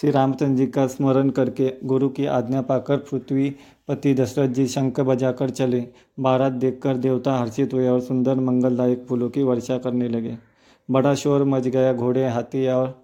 श्री 0.00 0.10
रामचंद्र 0.10 0.56
जी 0.56 0.66
का 0.66 0.86
स्मरण 0.86 1.30
करके 1.30 1.72
गुरु 1.84 2.08
की 2.08 2.26
आज्ञा 2.26 2.62
पाकर 2.62 2.96
पृथ्वी 2.96 3.56
पति 3.88 4.14
दशरथ 4.14 4.48
जी 4.48 4.66
शंख 4.66 5.00
बजाकर 5.00 5.50
चले। 5.50 5.88
बारात 6.20 6.52
देखकर 6.52 6.96
देवता 6.96 7.36
हर्षित 7.36 7.74
हुए 7.74 7.88
और 7.88 8.00
सुंदर 8.00 8.34
मंगलदायक 8.34 9.06
फूलों 9.08 9.30
की 9.30 9.42
वर्षा 9.42 9.78
करने 9.78 10.08
लगे। 10.08 10.49
बड़ा 10.90 11.14
शोर 11.14 11.44
मच 11.44 11.66
गया, 11.66 11.92
घोड़े 11.92 12.28
हाथी 12.28 12.66
और, 12.68 12.94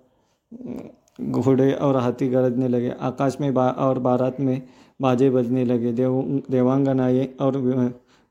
घोड़े 1.20 1.72
और 1.72 1.96
हाथी 1.96 2.28
गरजने 2.28 2.68
लगे। 2.68 2.92
आकाश 3.00 3.36
में 3.40 3.54
बा, 3.54 3.68
और 3.68 3.98
बारात 3.98 4.40
में 4.40 4.62
बाजे 5.00 5.30
बजने 5.30 5.64
लगे। 5.64 5.92
देव, 5.92 6.42
देवांगनाएँ 6.50 7.26
और 7.40 7.56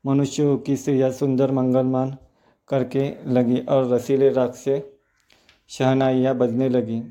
मनुष्यों 0.04 0.56
की 0.58 0.76
स्त्रियाँ 0.76 1.10
सुंदर 1.10 1.52
मंगलमान 1.52 2.16
करके 2.68 3.10
लगी 3.26 3.58
और 3.58 3.92
रसीले 3.92 4.28
राग 4.30 4.52
से 4.52 4.96
शहनाइयाँ 5.68 6.34
बजने 6.34 6.68
लगी। 6.68 7.02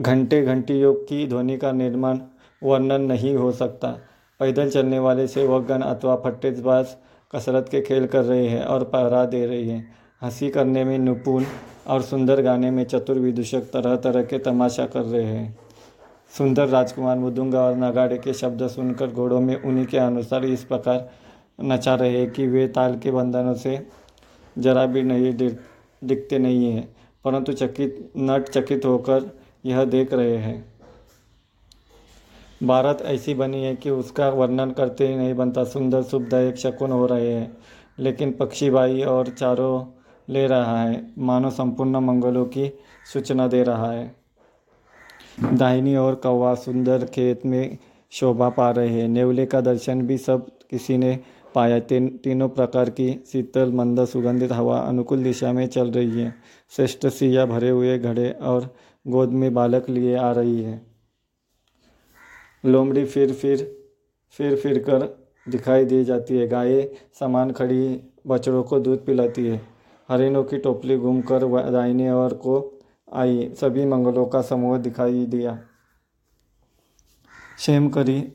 घंटे 0.00 0.42
घंटियों 0.42 0.94
की 0.94 1.26
ध्वनि 1.26 1.56
का 1.56 1.72
निर्माण 1.72 2.20
वर्णन 2.62 3.02
नहीं 3.02 3.34
हो 3.36 3.52
सकता। 3.52 3.88
पैदल 4.40 4.70
चलने 4.70 4.98
वाले 4.98 5.26
सेवकगण 5.26 5.82
अथवा 5.82 6.16
फट्टेबाज 6.16 6.96
कसरत 7.34 7.68
के 7.68 7.80
खेल 7.80 8.06
कर 8.06 8.24
रहे 8.24 8.46
हैं 8.48 8.64
और 8.64 8.84
पहरा 8.84 9.24
दे 9.24 9.46
रही 9.46 9.68
हैं। 9.68 9.96
हँसी 10.22 10.48
करने 10.50 10.84
में 10.84 10.98
निपुण 10.98 11.44
और 11.86 12.02
सुंदर 12.02 12.40
गाने 12.42 12.70
में 12.70 12.84
चतुर 12.84 13.18
विदूषक 13.18 13.60
तरह 13.72 13.96
तरह 13.96 14.22
के 14.22 14.38
तमाशा 14.38 14.86
कर 14.86 15.02
रहे 15.02 15.24
हैं। 15.24 15.58
सुंदर 16.38 16.68
राजकुमार 16.68 17.18
मुदुंगा 17.18 17.60
और 17.60 17.76
नगाड़े 17.76 18.16
के 18.18 18.32
शब्द 18.32 18.66
सुनकर 18.68 19.06
घोड़ों 19.06 19.40
में 19.40 19.54
उन्हीं 19.56 19.84
के 19.86 19.98
अनुसार 19.98 20.44
इस 20.44 20.64
प्रकार 20.64 21.08
नचा 21.60 21.94
रहे 21.94 22.18
हैं 22.18 22.30
कि 22.30 22.46
वे 22.46 22.66
ताल 22.68 22.96
के 22.98 23.10
बंधनों 23.10 23.54
से 23.54 23.86
जरा 24.58 24.86
भी 24.86 25.02
नहीं 25.02 25.32
दिखते 25.32 26.38
नहीं 26.38 26.72
हैं, 26.72 26.88
परंतु 27.24 27.52
चकित, 27.52 28.12
नट 28.16 28.48
चकित 28.48 28.84
होकर 28.84 29.30
यह 29.66 29.84
देख 29.84 30.12
रहे 30.12 30.36
हैं। 30.36 30.64
भारत 32.62 33.02
ऐसी 33.02 33.34
बनी 33.34 33.62
है 33.64 33.74
कि 33.76 33.90
उसका 33.90 34.28
वर्णन 34.28 34.70
करते 34.70 35.08
ही 35.08 35.16
नहीं 35.16 35.34
बनता। 35.34 35.64
सुंदर, 35.64 36.02
शुभदायक 36.02 36.56
शकुन 36.56 36.92
हो 36.92 37.06
रहे 37.06 37.32
हैं, 37.32 37.56
लेकिन 37.98 38.30
पक्षी 38.30 38.44
पक्षीबाई 38.44 39.02
और 39.02 39.28
चारों 39.28 39.84
ले 40.28 40.46
रहा 40.46 40.82
है। 40.82 41.12
मानो 41.18 41.50
संपूर्ण 41.50 41.96
मंगलों 41.96 42.44
की 42.44 42.78
सूचना 43.12 43.46
दे 43.48 43.62
रहा 43.62 43.92
है। 43.92 44.16
दाहिनी 45.52 45.96
ओर 45.96 46.14
कौवा 46.14 46.54
सुंदर 46.54 47.04
खेत 47.04 47.46
में 47.46 47.78
शोभा 48.10 48.48
पा 48.48 48.70
रहे 48.70 48.88
हैं। 48.88 49.08
नेवले 49.08 49.46
का 49.46 49.60
दर्शन 49.60 50.02
भी 50.02 50.18
सब 50.18 50.46
किसी 50.70 50.98
ने 50.98 51.20
पाया। 51.54 51.78
तीन, 51.78 52.08
तीनों 52.08 52.48
प्रकार 52.48 52.90
की 52.90 53.24
शीतल, 53.32 53.72
मंद, 53.72 54.04
सुगंधित 54.04 54.52
हवा 54.52 54.78
अनुकूल 54.78 55.22
दिशा 55.22 55.52
में 55.52 55.66
चल 55.66 55.90
रही 55.90 56.20
है। 56.20 56.34
श्रेष्ठ 56.70 57.06
सिया 57.06 57.46
भरे 57.46 57.70
हुए 57.70 57.98
घड़े 57.98 58.30
और 58.30 58.74
गोद 59.06 59.28
में 59.28 59.54
बालक 59.54 59.88
लिए 59.88 60.16
आ 60.16 60.32
रही 60.32 60.62
है। 60.62 60.86
लोमड़ी 62.64 63.04
फिर 63.04 63.32
फिर 63.32 63.76
फिर 64.30 64.56
फिर 64.56 64.78
कर 64.78 65.28
दिखाई 65.48 65.84
दी 65.84 66.04
जाती 66.04 66.36
है। 66.36 66.48
गायें 66.48 66.88
समान 67.20 67.50
खड़ी 67.50 68.00
बछड़ों 68.26 68.62
को 68.62 68.80
दूध 68.80 69.06
पिलाती 69.06 69.46
है। 69.46 69.75
हरिणों 70.08 70.44
की 70.44 70.58
टोपली 70.58 70.96
घूमकर 70.98 71.70
दाहिनी 71.70 72.08
ओर 72.08 72.34
को 72.34 72.80
आई, 73.12 73.54
सभी 73.54 73.84
मंगलों 73.84 74.26
का 74.26 74.42
समूह 74.42 74.78
दिखाई 74.78 75.26
दिया। 75.26 75.58
शेम 77.58 77.88
करी, 77.88 78.32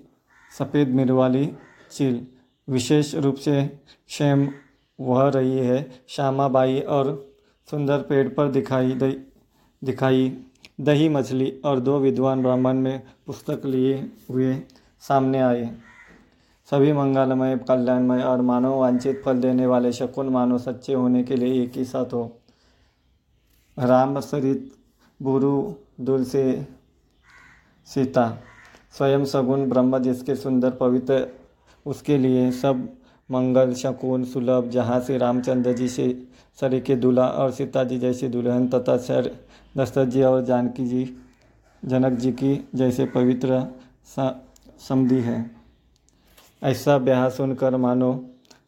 सफ़ेद 0.57 0.89
मिर 0.89 1.11
वाली 1.11 1.53
चील। 1.91 2.27
विशेष 2.69 3.15
रूप 3.15 3.35
से 3.35 3.79
शेम 4.07 4.49
वह 4.99 5.29
रही 5.29 5.57
है, 5.57 5.91
श्यामाबाई 6.07 6.79
और 6.79 7.33
सुंदर 7.71 8.01
पेड़ 8.01 8.27
पर 8.29 8.47
दिखाई 8.47 8.91
दई 8.91 9.21
दिखाई। 9.83 10.37
दही 10.81 11.09
मछली 11.09 11.61
और 11.65 11.79
दो 11.79 11.99
विद्वान 11.99 12.41
ब्राह्मण 12.41 12.73
में 12.73 13.01
पुस्तक 13.25 13.61
लिए 13.65 14.11
हुए 14.29 14.55
सामने 14.99 15.39
आए। 15.39 15.75
सभी 16.71 16.91
मंगलमय, 16.93 17.57
कल्याणमय 17.67 18.21
और 18.23 18.41
मानव 18.41 18.77
वांछित 18.79 19.21
फल 19.25 19.39
देने 19.41 19.65
वाले 19.65 19.91
शकुन 19.93 20.29
मानव 20.29 20.57
सच्चे 20.57 20.93
होने 20.93 21.23
के 21.23 21.35
लिए 21.35 21.63
एक 21.63 21.75
ही 21.77 21.83
साथ 21.85 22.13
हो। 22.13 22.23
राम 23.77 24.19
सरित 24.19 24.71
बुरु 25.19 25.51
दुल 26.01 26.23
से 26.25 26.43
सीता, 27.87 28.27
स्वयं 28.97 29.25
सगुण 29.25 29.67
ब्रह्म 29.69 29.99
जिसके 29.99 30.35
सुंदर 30.35 30.71
पवित्र, 30.71 31.27
उसके 31.85 32.17
लिए 32.17 32.49
सब 32.53 32.89
मंगल, 33.29 33.73
शकुन, 33.73 34.23
सुलभ, 34.23 34.69
जहाँ 34.69 34.99
से 34.99 35.17
रामचंद्र 35.17 35.73
जी 35.73 35.87
से 35.89 36.09
सरी 36.57 36.81
के 36.81 36.95
दूल्हा 36.95 37.27
और 37.27 37.51
सीता 37.51 37.83
जी 37.83 37.99
जैसे 37.99 38.29
दुल्हन 38.29 38.67
तथा 38.69 38.97
सर 38.97 39.31
दशरथ 39.77 40.05
जी 40.05 40.23
और 40.23 40.43
जानकी 40.45 40.85
जी, 40.85 41.09
जनक 41.83 42.13
जी 42.13 42.31
की 42.33 42.59
जैसे 42.75 43.05
पवित्र 43.07 43.65
समधि 44.79 45.21
है। 45.21 45.60
ऐसा 46.61 46.97
ब्याह 46.97 47.29
सुनकर 47.29 47.75
मानो 47.77 48.09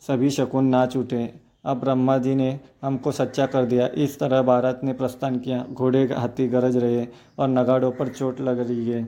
सभी 0.07 0.29
शकुन 0.29 0.65
नाच 0.65 0.95
उठे 0.97 1.33
अब 1.65 1.79
ब्रह्मा 1.79 2.17
जी 2.17 2.35
ने 2.35 2.59
हमको 2.81 3.11
सच्चा 3.11 3.45
कर 3.45 3.65
दिया। 3.65 3.87
इस 3.95 4.17
तरह 4.19 4.41
भारत 4.41 4.79
ने 4.83 4.93
प्रस्थान 4.93 5.37
किया। 5.39 5.65
घोड़े 5.71 6.03
हाथी 6.13 6.47
गरज 6.47 6.77
रहे 6.77 7.05
और 7.39 7.47
नगाड़ों 7.47 7.91
पर 7.91 8.07
चोट 8.07 8.39
लग 8.41 8.59
रही 8.59 8.89
है। 8.89 9.03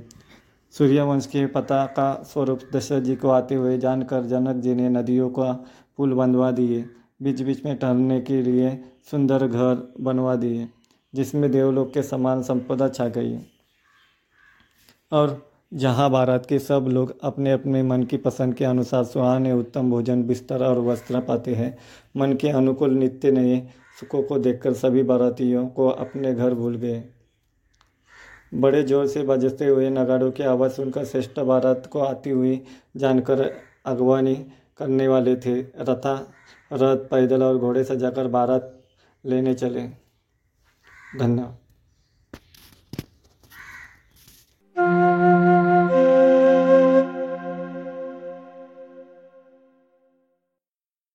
सूर्यवंश 0.74 1.26
के 1.26 1.46
पता 1.46 1.86
का 1.86 2.14
स्वरूप 2.24 2.60
दशरथ 2.74 3.02
जी 3.02 3.16
को 3.16 3.30
आते 3.30 3.56
हुए 3.56 3.78
जानकर 3.78 4.24
जनक 4.24 4.56
जी 4.56 4.76
ने 4.76 4.90
नदियों 4.90 5.30
का 5.30 5.52
पुल 5.98 6.14
बनवा 6.14 6.52
दिए। 6.52 6.86
बीच 7.22 7.42
बीच 7.42 7.66
में 7.66 7.78
ठहरने 7.80 8.22
के 8.22 8.42
लिए 8.42 8.72
सुंदर 9.12 9.48
घर 9.48 9.94
बनवा 10.02 10.36
दिए, 10.36 10.68
जिसमें 11.14 11.52
देवलोक 11.52 11.94
के 11.94 12.04
समान 12.04 12.42
संपदा 12.44 12.88
छा 12.88 13.08
गई। 13.08 13.38
और 15.12 15.55
जहाँ 15.72 16.10
भारत 16.10 16.46
के 16.50 16.60
सब 16.60 16.86
लोग 16.90 17.20
अपने 17.24 17.52
अपने 17.52 17.84
मन 17.84 18.04
की 18.04 18.18
पसंद 18.18 18.54
के 18.54 18.66
अनुसार 18.66 19.04
सुहाने, 19.04 19.54
उत्तम 19.54 19.90
भोजन, 19.90 20.24
बिस्तर 20.24 20.64
और 20.64 20.80
वस्त्र 20.80 21.20
पाते 21.20 21.56
हैं। 21.56 21.78
मन 22.18 22.34
के 22.34 22.50
अनुकूल 22.50 22.94
नित्य 22.94 23.32
नए 23.32 23.60
सुखों 24.00 24.24
को 24.24 24.40
देखकर 24.40 24.74
सभी 24.74 25.04
भारतीयों 25.04 25.68
को 25.68 25.88
अपने 25.88 26.34
घर 26.34 26.54
भूल 26.54 26.76
गए। 26.76 27.04
बड़े 28.54 28.84
ज़ोर 28.84 29.08
से 29.08 29.24
बजते 29.24 29.66
हुए 29.66 29.90
नगाड़ों 29.90 30.32
की 30.32 30.44
आवाज़ 30.44 30.72
सुनकर 30.72 31.06
श्रेष्ठ 31.06 31.40
भारत 31.40 31.90
को 31.92 32.00
आती 32.00 32.30
हुई 32.30 32.62
जानकर 32.98 33.42
अगवानी 33.86 34.36
करने 34.78 35.08
वाले 35.08 35.36
थे। 35.36 35.60
रथा, 35.62 36.16
रथ, 36.74 36.98
पैदल 36.98 37.44
और 37.44 37.58
घोड़े 37.58 37.84
सजाकर 37.84 38.28
भारत 38.28 38.84
लेने 39.26 39.54
चले। 39.54 39.88
धन्यवाद। 41.20 41.65